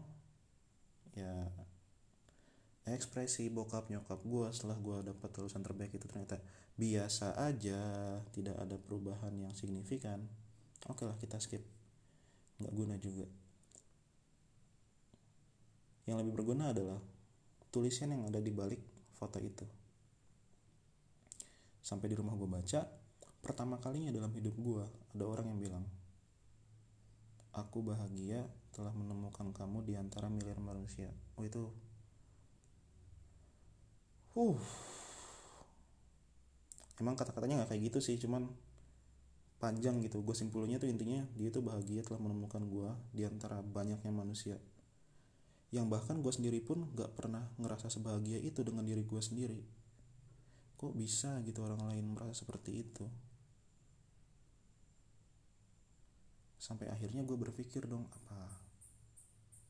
ya 1.18 1.50
ekspresi 2.86 3.50
bokap 3.50 3.90
nyokap 3.90 4.22
gue 4.22 4.48
setelah 4.54 4.78
gue 4.78 5.14
dapat 5.14 5.30
lulusan 5.42 5.66
terbaik 5.66 5.94
itu 5.98 6.06
ternyata 6.06 6.38
biasa 6.78 7.38
aja 7.38 7.82
tidak 8.34 8.56
ada 8.56 8.80
perubahan 8.80 9.36
yang 9.36 9.54
signifikan. 9.54 10.26
Oke 10.88 11.04
lah 11.04 11.18
kita 11.20 11.38
skip 11.38 11.62
nggak 12.60 12.74
guna 12.76 12.96
juga. 13.00 13.26
Yang 16.06 16.18
lebih 16.26 16.34
berguna 16.42 16.76
adalah 16.76 17.00
tulisan 17.70 18.12
yang 18.12 18.28
ada 18.28 18.44
di 18.44 18.52
balik 18.52 18.82
foto 19.16 19.38
itu. 19.40 19.66
Sampai 21.80 22.12
di 22.12 22.16
rumah 22.18 22.36
gue 22.36 22.50
baca 22.50 22.86
pertama 23.40 23.80
kalinya 23.80 24.12
dalam 24.12 24.36
hidup 24.36 24.56
gue 24.60 24.84
ada 25.16 25.24
orang 25.24 25.56
yang 25.56 25.60
bilang 25.64 25.86
aku 27.56 27.82
bahagia 27.82 28.44
telah 28.76 28.92
menemukan 28.92 29.56
kamu 29.56 29.82
di 29.88 29.94
antara 29.96 30.28
miliar 30.28 30.60
manusia. 30.60 31.10
Oh 31.40 31.44
itu. 31.48 31.72
Uh 34.38 34.60
emang 37.00 37.16
kata-katanya 37.16 37.64
nggak 37.64 37.70
kayak 37.74 37.84
gitu 37.90 38.00
sih 38.04 38.16
cuman 38.20 38.52
panjang 39.60 40.00
gitu. 40.00 40.24
Gue 40.24 40.34
simpulnya 40.34 40.80
tuh 40.80 40.88
intinya 40.88 41.22
dia 41.36 41.52
tuh 41.52 41.62
bahagia 41.62 42.02
telah 42.02 42.24
menemukan 42.24 42.64
gue 42.64 42.90
di 43.12 43.28
antara 43.28 43.60
banyaknya 43.60 44.10
manusia. 44.10 44.56
Yang 45.70 45.86
bahkan 45.92 46.24
gue 46.24 46.34
sendiri 46.34 46.64
pun 46.64 46.88
gak 46.96 47.14
pernah 47.14 47.46
ngerasa 47.62 47.92
sebahagia 47.92 48.40
itu 48.42 48.64
dengan 48.66 48.88
diri 48.88 49.04
gue 49.06 49.22
sendiri. 49.22 49.62
Kok 50.80 50.96
bisa 50.96 51.44
gitu 51.44 51.62
orang 51.62 51.84
lain 51.92 52.16
merasa 52.16 52.42
seperti 52.42 52.72
itu? 52.88 53.06
Sampai 56.56 56.88
akhirnya 56.88 57.22
gue 57.28 57.36
berpikir 57.36 57.86
dong 57.86 58.08
apa 58.10 58.40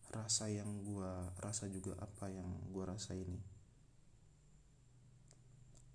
rasa 0.09 0.49
yang 0.49 0.69
gue 0.85 1.11
rasa 1.41 1.69
juga 1.69 1.97
apa 1.97 2.29
yang 2.29 2.45
gue 2.69 2.83
rasa 2.85 3.17
ini? 3.17 3.41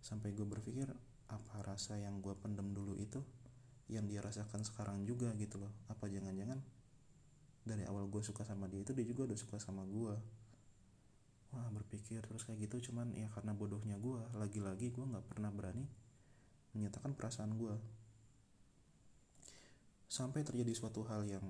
Sampai 0.02 0.34
gue 0.34 0.44
berpikir 0.44 0.90
apa 1.30 1.56
rasa 1.64 1.96
yang 1.96 2.20
gue 2.20 2.34
pendem 2.36 2.74
dulu 2.74 2.98
itu 3.00 3.22
yang 3.92 4.08
dia 4.08 4.24
rasakan 4.24 4.64
sekarang 4.64 5.04
juga 5.04 5.32
gitu 5.36 5.60
loh. 5.60 5.72
Apa 5.92 6.08
jangan-jangan 6.08 6.60
dari 7.64 7.84
awal 7.88 8.08
gue 8.12 8.20
suka 8.20 8.44
sama 8.44 8.68
dia 8.68 8.84
itu 8.84 8.92
dia 8.92 9.08
juga 9.08 9.32
udah 9.32 9.38
suka 9.40 9.56
sama 9.56 9.88
gue 9.88 10.12
wah 11.48 11.68
berpikir 11.72 12.20
terus 12.20 12.44
kayak 12.44 12.68
gitu 12.68 12.92
cuman 12.92 13.08
ya 13.16 13.32
karena 13.32 13.56
bodohnya 13.56 13.96
gue 13.96 14.20
lagi-lagi 14.36 14.92
gue 14.92 15.00
nggak 15.00 15.24
pernah 15.24 15.48
berani 15.48 15.88
menyatakan 16.76 17.16
perasaan 17.16 17.56
gue 17.56 17.72
sampai 20.12 20.44
terjadi 20.44 20.76
suatu 20.76 21.08
hal 21.08 21.24
yang 21.24 21.46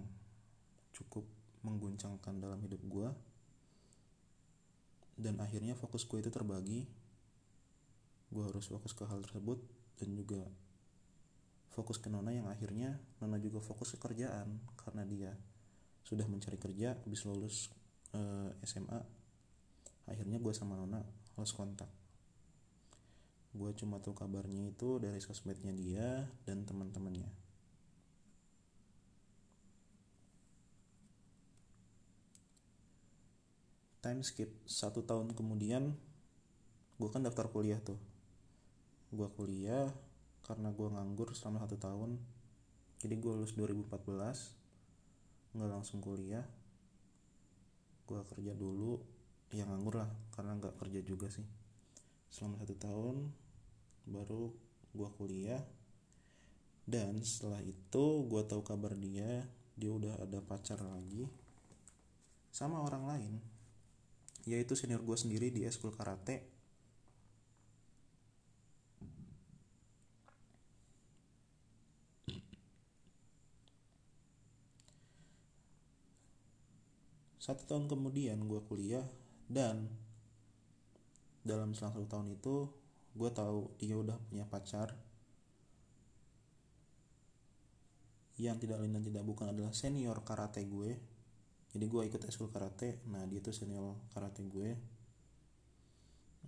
cukup 0.95 1.27
mengguncangkan 1.67 2.39
dalam 2.39 2.63
hidup 2.63 2.79
gue 2.87 3.09
dan 5.15 5.39
akhirnya 5.39 5.79
fokus 5.79 6.03
gue 6.07 6.19
itu 6.19 6.31
terbagi. 6.31 6.87
Gue 8.35 8.43
harus 8.51 8.67
fokus 8.67 8.91
ke 8.91 9.07
hal 9.07 9.23
tersebut 9.23 9.63
dan 10.03 10.11
juga 10.11 10.43
fokus 11.75 11.99
ke 11.99 12.07
Nona 12.07 12.31
yang 12.31 12.47
akhirnya 12.47 12.95
Nona 13.19 13.43
juga 13.43 13.59
fokus 13.59 13.91
ke 13.93 13.99
kerjaan 13.99 14.63
karena 14.79 15.03
dia 15.03 15.35
sudah 16.07 16.23
mencari 16.31 16.55
kerja 16.55 16.95
habis 16.95 17.27
lulus 17.27 17.75
eh, 18.15 18.55
SMA 18.63 19.01
akhirnya 20.07 20.39
gue 20.39 20.55
sama 20.55 20.79
Nona 20.79 21.03
lost 21.35 21.59
kontak. 21.59 21.91
Gue 23.55 23.71
cuma 23.75 23.99
tahu 23.99 24.15
kabarnya 24.15 24.71
itu 24.71 24.99
dari 25.03 25.19
sosmednya 25.19 25.75
dia 25.75 26.27
dan 26.47 26.67
teman-temannya. 26.67 27.31
Time 34.03 34.21
skip 34.21 34.53
satu 34.69 35.01
tahun 35.01 35.33
kemudian 35.33 35.97
gue 36.99 37.09
kan 37.11 37.23
daftar 37.25 37.49
kuliah 37.49 37.81
tuh. 37.81 37.99
Gue 39.15 39.31
kuliah 39.33 39.89
karena 40.45 40.69
gue 40.71 40.89
nganggur 40.93 41.33
selama 41.33 41.65
satu 41.65 41.81
tahun. 41.81 42.21
Jadi 43.01 43.15
gue 43.17 43.33
lulus 43.33 43.57
2014 43.57 45.57
nggak 45.57 45.71
langsung 45.73 46.05
kuliah. 46.05 46.45
Gue 48.05 48.21
kerja 48.29 48.53
dulu 48.53 49.01
ya 49.49 49.65
nganggur 49.65 50.05
lah 50.05 50.11
karena 50.37 50.61
nggak 50.61 50.77
kerja 50.77 51.01
juga 51.01 51.33
sih. 51.33 51.49
Selama 52.29 52.61
satu 52.61 52.77
tahun 52.77 53.17
baru 54.05 54.53
gue 54.93 55.09
kuliah. 55.17 55.65
Dan 56.85 57.25
setelah 57.25 57.65
itu 57.65 58.05
gue 58.29 58.43
tahu 58.45 58.61
kabar 58.61 58.93
dia 58.93 59.49
dia 59.75 59.91
udah 59.91 60.21
ada 60.21 60.39
pacar 60.45 60.77
lagi 60.85 61.25
sama 62.53 62.85
orang 62.85 63.09
lain. 63.09 63.35
Yaitu 64.45 64.77
senior 64.77 65.01
gue 65.01 65.17
sendiri 65.17 65.49
di 65.49 65.65
eskul 65.65 65.97
karate 65.97 66.54
satu 77.45 77.69
tahun 77.69 77.93
kemudian 77.93 78.41
gue 78.49 78.57
kuliah 78.65 79.05
dan 79.53 79.85
dalam 81.45 81.77
selang 81.77 81.93
satu 81.93 82.09
tahun 82.09 82.33
itu 82.41 82.73
gue 83.13 83.31
tahu 83.37 83.69
dia 83.77 84.01
udah 84.01 84.17
punya 84.33 84.49
pacar. 84.49 84.97
Yang 88.41 88.65
tidak 88.65 88.81
lain 88.81 88.97
dan 88.97 89.05
tidak 89.05 89.29
bukan 89.29 89.53
adalah 89.53 89.77
senior 89.77 90.25
karate 90.25 90.65
gue. 90.65 90.97
Jadi 91.69 91.85
gue 91.85 92.03
ikut 92.09 92.25
eskul 92.25 92.49
karate 92.49 93.05
nah 93.13 93.29
dia 93.29 93.45
tuh 93.45 93.53
senior 93.53 93.93
karate 94.17 94.41
gue. 94.49 94.69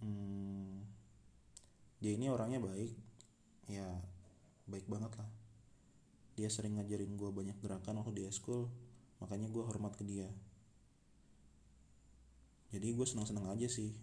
Hmm, 0.01 0.81
dia 2.01 2.17
ini 2.17 2.33
orangnya 2.33 2.57
baik 2.57 2.97
ya 3.69 3.85
baik 4.65 4.89
banget 4.89 5.13
lah. 5.21 5.29
Dia 6.41 6.49
sering 6.49 6.81
ngajarin 6.81 7.21
gue 7.21 7.29
banyak 7.29 7.61
gerakan 7.61 8.01
waktu 8.01 8.17
di 8.17 8.23
eskul 8.25 8.65
makanya 9.21 9.53
gue 9.53 9.61
hormat 9.61 9.93
ke 9.93 10.05
dia 10.09 10.29
jadi 12.77 12.93
gue 12.93 13.07
senang-senang 13.09 13.49
aja 13.49 13.73
sih 13.73 13.97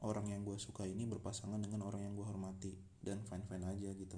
orang 0.00 0.32
yang 0.32 0.40
gue 0.40 0.56
suka 0.56 0.88
ini 0.88 1.04
berpasangan 1.04 1.60
dengan 1.60 1.84
orang 1.84 2.08
yang 2.08 2.16
gue 2.16 2.24
hormati 2.24 2.72
dan 3.04 3.20
fine 3.28 3.44
fine 3.44 3.68
aja 3.68 3.92
gitu. 3.92 4.16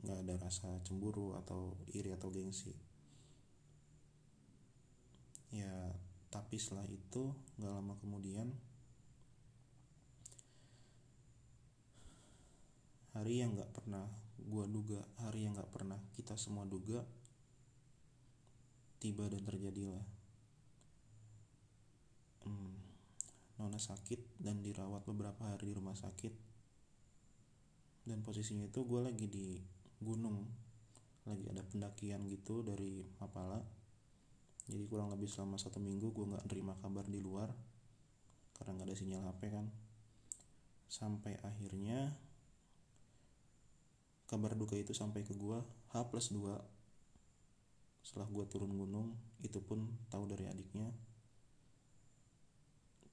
Nggak 0.00 0.18
ada 0.24 0.34
rasa 0.40 0.80
cemburu 0.80 1.36
atau 1.36 1.76
iri 1.92 2.16
atau 2.16 2.32
gengsi. 2.32 2.72
Ya 5.52 5.92
tapi 6.32 6.56
setelah 6.56 6.88
itu 6.88 7.36
nggak 7.60 7.72
lama 7.72 8.00
kemudian 8.00 8.48
hari 13.16 13.44
yang 13.44 13.56
nggak 13.56 13.72
pernah 13.72 14.04
gua 14.36 14.68
duga 14.68 15.00
hari 15.20 15.48
yang 15.48 15.56
nggak 15.56 15.72
pernah 15.72 15.96
kita 16.12 16.36
semua 16.36 16.68
duga 16.68 17.04
tiba 19.00 19.28
dan 19.32 19.44
terjadilah. 19.44 20.04
Hmm, 22.44 22.75
Nona 23.56 23.80
sakit 23.80 24.36
dan 24.36 24.60
dirawat 24.60 25.08
beberapa 25.08 25.48
hari 25.48 25.72
di 25.72 25.74
rumah 25.76 25.96
sakit. 25.96 26.32
Dan 28.06 28.20
posisinya 28.22 28.68
itu 28.68 28.84
gue 28.84 29.00
lagi 29.00 29.26
di 29.26 29.56
gunung. 30.00 30.44
Lagi 31.26 31.48
ada 31.50 31.64
pendakian 31.64 32.28
gitu 32.28 32.60
dari 32.60 33.02
Mapala. 33.18 33.58
Jadi 34.66 34.84
kurang 34.86 35.10
lebih 35.14 35.30
selama 35.30 35.56
satu 35.56 35.80
minggu 35.80 36.12
gue 36.12 36.26
nggak 36.26 36.44
nerima 36.50 36.74
kabar 36.78 37.06
di 37.06 37.22
luar 37.22 37.50
karena 38.56 38.76
nggak 38.76 38.88
ada 38.88 38.96
sinyal 38.96 39.22
HP 39.24 39.42
kan. 39.50 39.66
Sampai 40.86 41.38
akhirnya 41.40 42.14
kabar 44.26 44.58
duka 44.58 44.74
itu 44.74 44.90
sampai 44.90 45.22
ke 45.22 45.38
gue 45.38 45.58
H 45.94 45.94
plus 46.10 46.34
2 46.34 46.58
setelah 48.02 48.26
gue 48.30 48.44
turun 48.46 48.70
gunung 48.70 49.18
itu 49.42 49.58
pun 49.62 49.86
tahu 50.10 50.30
dari 50.30 50.46
adiknya 50.46 50.90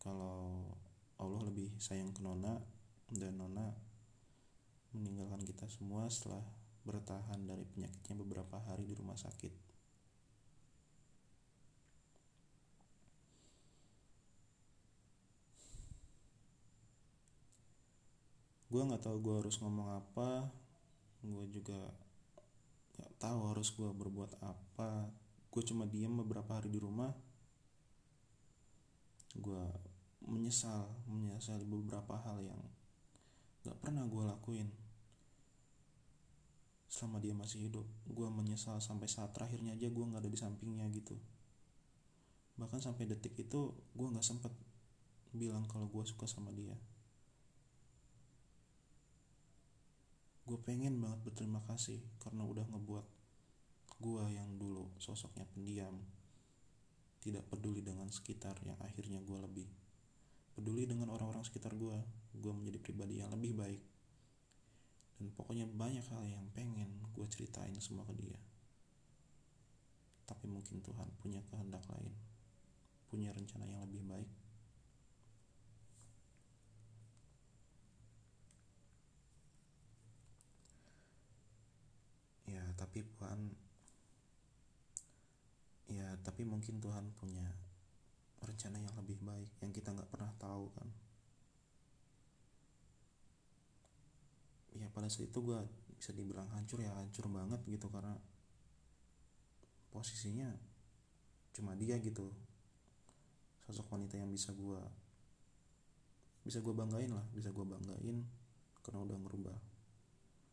kalau 0.04 0.76
Allah 1.18 1.42
lebih 1.48 1.72
sayang 1.80 2.12
ke 2.12 2.20
Nona 2.20 2.60
dan 3.08 3.40
Nona 3.40 3.72
meninggalkan 4.92 5.42
kita 5.48 5.66
semua 5.72 6.12
setelah 6.12 6.44
bertahan 6.84 7.48
dari 7.48 7.64
penyakitnya 7.64 8.20
beberapa 8.20 8.60
hari 8.68 8.84
di 8.84 8.94
rumah 8.94 9.16
sakit. 9.16 9.54
Gue 18.68 18.82
nggak 18.84 19.06
tahu 19.06 19.18
gue 19.22 19.36
harus 19.38 19.56
ngomong 19.62 20.02
apa 20.02 20.50
gue 21.24 21.46
juga 21.56 21.80
nggak 23.00 23.14
tahu 23.22 23.40
harus 23.54 23.72
gue 23.72 23.88
berbuat 23.88 24.44
apa. 24.44 25.08
Gue 25.48 25.64
cuma 25.64 25.88
diam 25.88 26.20
beberapa 26.20 26.60
hari 26.60 26.68
di 26.68 26.82
rumah. 26.82 27.14
Gue 29.38 29.93
menyesal 30.24 30.88
menyesal 31.08 31.60
beberapa 31.68 32.16
hal 32.24 32.40
yang 32.40 32.62
nggak 33.64 33.80
pernah 33.80 34.04
gue 34.08 34.24
lakuin 34.28 34.68
selama 36.94 37.18
dia 37.18 37.34
masih 37.34 37.66
hidup. 37.66 37.88
Gue 38.06 38.30
menyesal 38.30 38.78
sampai 38.78 39.10
saat 39.10 39.34
terakhirnya 39.34 39.74
aja 39.74 39.90
gue 39.90 40.06
nggak 40.06 40.22
ada 40.22 40.30
di 40.30 40.38
sampingnya 40.38 40.86
gitu. 40.94 41.18
Bahkan 42.62 42.78
sampai 42.78 43.10
detik 43.10 43.34
itu 43.34 43.74
gue 43.74 44.08
nggak 44.14 44.22
sempet 44.22 44.54
bilang 45.34 45.66
kalau 45.66 45.90
gue 45.90 46.04
suka 46.06 46.30
sama 46.30 46.54
dia. 46.54 46.78
Gue 50.46 50.60
pengen 50.62 51.02
banget 51.02 51.20
berterima 51.26 51.66
kasih 51.66 51.98
karena 52.22 52.46
udah 52.46 52.68
ngebuat 52.70 53.08
gue 54.04 54.24
yang 54.36 54.60
dulu 54.60 54.92
sosoknya 55.00 55.48
pendiam 55.50 55.98
tidak 57.24 57.48
peduli 57.48 57.80
dengan 57.80 58.12
sekitar 58.12 58.60
yang 58.68 58.76
akhirnya 58.84 59.24
gue 59.24 59.40
lebih 59.40 59.83
peduli 60.54 60.86
dengan 60.86 61.10
orang-orang 61.14 61.42
sekitar 61.46 61.74
gue 61.74 61.98
gue 62.34 62.54
menjadi 62.54 62.80
pribadi 62.82 63.22
yang 63.22 63.30
lebih 63.34 63.58
baik. 63.58 63.82
Dan 65.20 65.30
pokoknya 65.34 65.70
banyak 65.70 66.06
hal 66.10 66.24
yang 66.26 66.46
pengen 66.54 66.90
gue 67.14 67.26
ceritain 67.30 67.76
semua 67.78 68.06
ke 68.06 68.14
dia. 68.18 68.40
Tapi 70.30 70.46
mungkin 70.48 70.82
Tuhan 70.82 71.10
punya 71.20 71.42
kehendak 71.50 71.84
lain. 71.90 72.14
Punya 73.10 73.30
rencana 73.34 73.66
yang 73.70 73.84
lebih 73.86 74.02
baik. 74.06 74.32
Tapi 82.84 83.00
Tuhan 83.00 83.40
ya 85.90 86.14
tapi 86.22 86.46
mungkin 86.46 86.78
Tuhan 86.78 87.10
punya 87.18 87.42
rencana 88.44 88.78
yang 88.80 88.96
lebih 89.00 89.18
baik 89.24 89.52
yang 89.64 89.72
kita 89.72 89.96
nggak 89.96 90.12
pernah 90.12 90.32
tahu 90.38 90.68
kan. 90.76 90.88
Ya 94.76 94.90
pada 94.92 95.08
saat 95.08 95.30
itu 95.30 95.40
gue 95.40 95.60
bisa 95.96 96.12
dibilang 96.12 96.50
hancur 96.52 96.84
ya 96.84 96.92
hancur 96.98 97.30
banget 97.32 97.62
gitu 97.70 97.88
karena 97.88 98.14
posisinya 99.94 100.52
cuma 101.56 101.78
dia 101.80 101.96
gitu. 102.02 102.28
Sosok 103.64 103.96
wanita 103.96 104.20
yang 104.20 104.28
bisa 104.28 104.52
gue 104.52 104.82
bisa 106.44 106.60
gue 106.60 106.76
banggain 106.76 107.08
lah 107.08 107.24
bisa 107.32 107.56
gue 107.56 107.64
banggain 107.64 108.20
karena 108.84 109.00
udah 109.00 109.16
ngerubah 109.16 109.58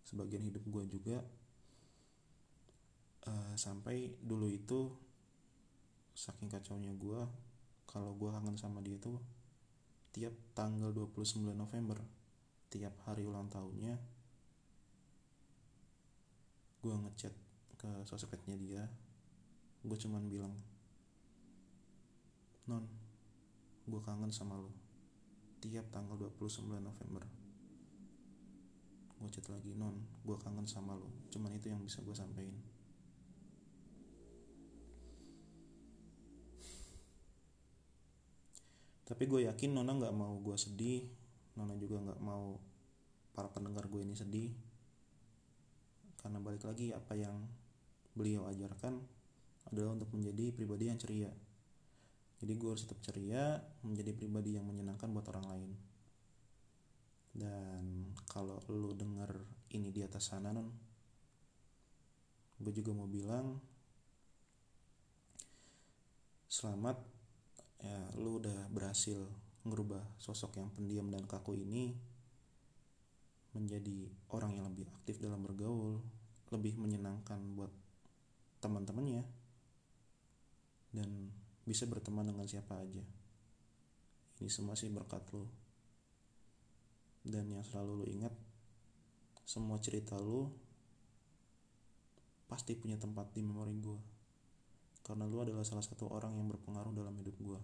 sebagian 0.06 0.46
hidup 0.46 0.62
gue 0.62 0.84
juga. 0.86 1.18
Uh, 3.20 3.52
sampai 3.52 4.16
dulu 4.24 4.48
itu 4.48 4.88
saking 6.16 6.48
kacaunya 6.48 6.92
gue 6.96 7.20
kalau 7.90 8.14
gue 8.14 8.30
kangen 8.30 8.54
sama 8.54 8.78
dia 8.78 8.94
tuh 9.02 9.18
tiap 10.14 10.32
tanggal 10.54 10.94
29 10.94 11.50
November 11.50 11.98
tiap 12.70 12.94
hari 13.02 13.26
ulang 13.26 13.50
tahunnya 13.50 13.98
gue 16.80 16.94
ngechat 16.94 17.34
ke 17.76 17.90
sosmednya 18.08 18.56
dia. 18.56 18.84
Gue 19.84 19.96
cuman 19.96 20.28
bilang 20.28 20.52
non 22.70 22.86
gue 23.90 24.00
kangen 24.06 24.30
sama 24.30 24.54
lo 24.54 24.70
tiap 25.58 25.90
tanggal 25.90 26.14
29 26.14 26.78
November 26.78 27.26
gue 29.18 29.28
chat 29.34 29.42
lagi 29.50 29.74
non 29.74 29.98
gue 30.22 30.36
kangen 30.38 30.70
sama 30.70 30.94
lo 30.94 31.10
cuman 31.34 31.50
itu 31.58 31.74
yang 31.74 31.82
bisa 31.82 31.98
gue 32.06 32.14
sampein 32.14 32.54
tapi 39.10 39.26
gue 39.26 39.50
yakin 39.50 39.74
Nona 39.74 39.98
nggak 39.98 40.14
mau 40.14 40.38
gue 40.38 40.54
sedih. 40.54 41.02
Nona 41.58 41.74
juga 41.74 41.98
nggak 41.98 42.22
mau 42.22 42.62
para 43.34 43.50
pendengar 43.50 43.90
gue 43.90 44.06
ini 44.06 44.14
sedih. 44.14 44.54
Karena 46.14 46.38
balik 46.38 46.62
lagi 46.62 46.94
apa 46.94 47.18
yang 47.18 47.42
beliau 48.14 48.46
ajarkan 48.46 49.02
adalah 49.66 49.98
untuk 49.98 50.14
menjadi 50.14 50.54
pribadi 50.54 50.94
yang 50.94 50.98
ceria. 51.02 51.30
Jadi 52.38 52.52
gue 52.54 52.70
harus 52.70 52.86
tetap 52.86 53.02
ceria 53.02 53.58
menjadi 53.82 54.14
pribadi 54.14 54.54
yang 54.54 54.70
menyenangkan 54.70 55.10
buat 55.10 55.26
orang 55.34 55.46
lain. 55.58 55.70
Dan 57.34 58.14
kalau 58.30 58.62
lu 58.70 58.94
denger 58.94 59.42
ini 59.74 59.90
di 59.90 60.06
atas 60.06 60.30
sana 60.30 60.54
non 60.54 60.70
gue 62.60 62.72
juga 62.76 62.92
mau 62.92 63.08
bilang 63.08 63.56
selamat 66.46 67.09
ya 67.80 68.00
lu 68.20 68.40
udah 68.40 68.68
berhasil 68.68 69.16
ngerubah 69.64 70.00
sosok 70.16 70.60
yang 70.60 70.68
pendiam 70.72 71.08
dan 71.12 71.24
kaku 71.28 71.56
ini 71.56 71.96
menjadi 73.52 74.08
orang 74.30 74.56
yang 74.56 74.66
lebih 74.70 74.86
aktif 74.94 75.18
dalam 75.18 75.42
bergaul, 75.42 75.98
lebih 76.54 76.78
menyenangkan 76.78 77.40
buat 77.58 77.72
teman-temannya 78.62 79.26
dan 80.94 81.34
bisa 81.66 81.86
berteman 81.86 82.30
dengan 82.30 82.46
siapa 82.46 82.78
aja. 82.78 83.02
Ini 84.40 84.50
semua 84.50 84.78
sih 84.78 84.88
berkat 84.88 85.22
lu. 85.34 85.44
Dan 87.20 87.52
yang 87.52 87.60
selalu 87.66 88.04
lu 88.04 88.06
ingat 88.08 88.32
semua 89.44 89.76
cerita 89.82 90.16
lu 90.16 90.48
pasti 92.48 92.74
punya 92.74 92.96
tempat 92.96 93.30
di 93.34 93.44
memori 93.44 93.76
gue 93.78 94.09
karena 95.06 95.24
lu 95.26 95.42
adalah 95.42 95.64
salah 95.64 95.84
satu 95.84 96.08
orang 96.08 96.36
yang 96.36 96.46
berpengaruh 96.48 96.92
dalam 96.92 97.14
hidup 97.20 97.36
gue 97.40 97.60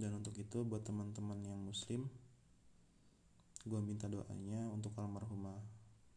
dan 0.00 0.16
untuk 0.16 0.32
itu 0.40 0.64
buat 0.64 0.80
teman-teman 0.84 1.40
yang 1.44 1.60
muslim 1.60 2.08
gue 3.64 3.80
minta 3.84 4.08
doanya 4.08 4.66
untuk 4.72 4.96
almarhumah 4.96 5.60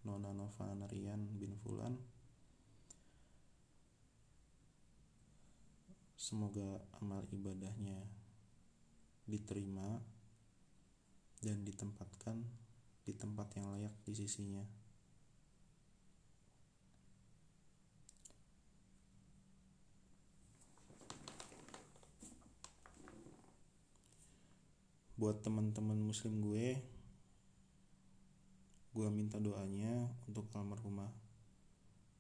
Nona 0.08 0.32
Nova 0.32 0.72
Narian 0.76 1.20
bin 1.36 1.56
Fulan 1.60 1.96
semoga 6.16 6.80
amal 7.04 7.28
ibadahnya 7.36 8.00
diterima 9.28 10.00
dan 11.44 11.68
ditempatkan 11.68 12.40
di 13.04 13.12
tempat 13.12 13.52
yang 13.60 13.68
layak 13.76 13.92
di 14.08 14.16
sisinya. 14.16 14.64
Buat 25.24 25.40
teman-teman 25.40 26.04
muslim 26.04 26.44
gue 26.44 26.84
gue 28.92 29.08
minta 29.08 29.40
doanya 29.40 30.12
untuk 30.28 30.52
almarhumah 30.52 31.08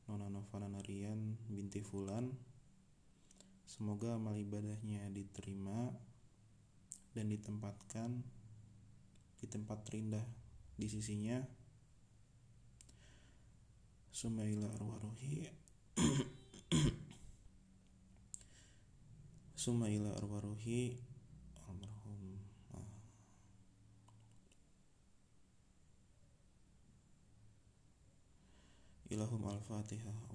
Nona 0.08 0.32
Novana 0.32 0.72
Narian 0.72 1.36
binti 1.51 1.84
Fulan. 1.84 2.32
Semoga 3.68 4.16
amal 4.16 4.39
ibadahnya 4.39 5.04
diterima 5.12 5.91
dan 7.12 7.28
ditempatkan 7.28 8.24
di 9.36 9.51
tempat 9.51 9.84
terindah 9.84 10.24
di 10.80 10.88
sisinya. 10.88 11.43
Sumaila 14.16 14.72
arwaruhi 14.80 15.43
Sumaila 19.60 20.16
arwaruhi 20.16 21.12
ilahum 29.14 29.45
al-fatihah 29.45 30.34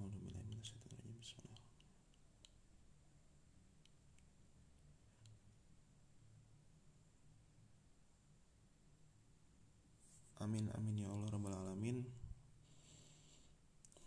Amin 10.39 10.71
amin 10.71 11.03
ya 11.03 11.11
Allah 11.11 11.29
rabbal 11.35 11.51
alamin. 11.51 11.99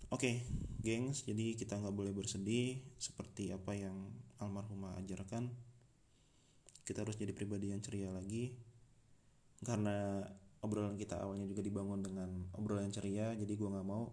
Oke, 0.09 0.17
okay, 0.17 0.35
gengs, 0.81 1.29
jadi 1.29 1.53
kita 1.55 1.77
nggak 1.77 1.93
boleh 1.93 2.11
bersedih 2.17 2.81
seperti 2.97 3.53
apa 3.53 3.77
yang 3.77 3.95
almarhumah 4.41 4.97
ajarkan. 5.05 5.53
Kita 6.89 7.05
harus 7.05 7.21
jadi 7.21 7.37
pribadi 7.37 7.71
yang 7.71 7.85
ceria 7.85 8.09
lagi. 8.09 8.57
Karena 9.61 10.25
obrolan 10.65 10.97
kita 10.97 11.21
awalnya 11.21 11.45
juga 11.45 11.61
dibangun 11.61 12.01
dengan 12.01 12.29
obrolan 12.57 12.89
ceria, 12.89 13.37
jadi 13.37 13.53
gue 13.53 13.69
nggak 13.69 13.87
mau 13.87 14.09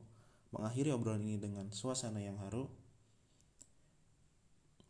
mengakhiri 0.49 0.93
obrolan 0.93 1.25
ini 1.25 1.37
dengan 1.37 1.69
suasana 1.69 2.21
yang 2.21 2.37
haru. 2.41 2.69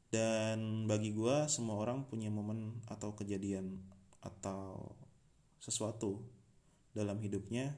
Dan 0.10 0.90
bagi 0.90 1.14
gue 1.14 1.46
semua 1.46 1.78
orang 1.78 2.10
punya 2.10 2.34
momen 2.34 2.82
atau 2.90 3.14
kejadian 3.14 3.78
atau 4.26 4.98
sesuatu 5.62 6.26
dalam 6.98 7.22
hidupnya 7.22 7.78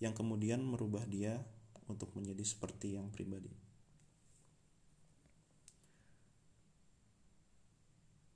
yang 0.00 0.16
kemudian 0.16 0.64
merubah 0.64 1.04
dia 1.04 1.44
untuk 1.84 2.16
menjadi 2.16 2.40
seperti 2.42 2.96
yang 2.96 3.12
pribadi. 3.12 3.52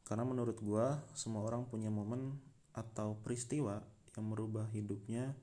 Karena 0.05 0.27
menurut 0.27 0.59
gue 0.59 0.87
semua 1.15 1.47
orang 1.47 1.65
punya 1.71 1.89
momen 1.89 2.37
atau 2.75 3.17
peristiwa 3.23 3.81
yang 4.19 4.27
merubah 4.27 4.67
hidupnya 4.75 5.39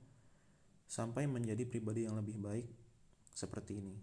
sampai 0.84 1.24
menjadi 1.24 1.64
pribadi 1.64 2.04
yang 2.04 2.20
lebih 2.20 2.36
baik 2.36 2.77
seperti 3.38 3.78
ini. 3.78 3.94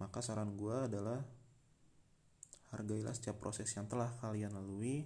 Maka 0.00 0.24
saran 0.24 0.56
gue 0.56 0.88
adalah 0.88 1.20
hargailah 2.72 3.12
setiap 3.12 3.36
proses 3.36 3.68
yang 3.76 3.84
telah 3.84 4.08
kalian 4.24 4.56
lalui, 4.56 5.04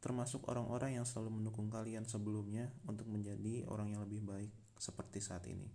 termasuk 0.00 0.48
orang-orang 0.48 0.96
yang 0.96 1.04
selalu 1.04 1.36
mendukung 1.36 1.68
kalian 1.68 2.08
sebelumnya 2.08 2.72
untuk 2.88 3.04
menjadi 3.12 3.68
orang 3.68 3.92
yang 3.92 4.00
lebih 4.08 4.24
baik 4.24 4.52
seperti 4.80 5.20
saat 5.20 5.44
ini. 5.52 5.68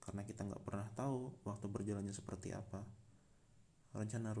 Karena 0.00 0.24
kita 0.24 0.48
nggak 0.48 0.64
pernah 0.64 0.88
tahu 0.96 1.44
waktu 1.44 1.66
berjalannya 1.68 2.16
seperti 2.16 2.56
apa. 2.56 2.80
Rencana 3.92 4.32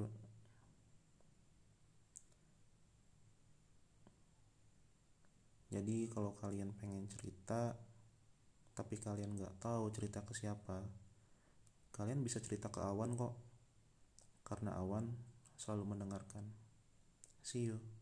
Jadi 5.66 6.06
kalau 6.08 6.32
kalian 6.38 6.72
pengen 6.78 7.10
cerita 7.10 7.74
tapi 8.76 9.00
kalian 9.00 9.32
nggak 9.32 9.56
tahu 9.56 9.88
cerita 9.88 10.20
ke 10.20 10.36
siapa. 10.36 10.84
Kalian 11.96 12.20
bisa 12.20 12.44
cerita 12.44 12.68
ke 12.68 12.84
awan 12.84 13.16
kok. 13.16 13.32
Karena 14.44 14.76
awan 14.76 15.16
selalu 15.56 15.96
mendengarkan. 15.96 16.44
See 17.40 17.72
you 17.72 17.95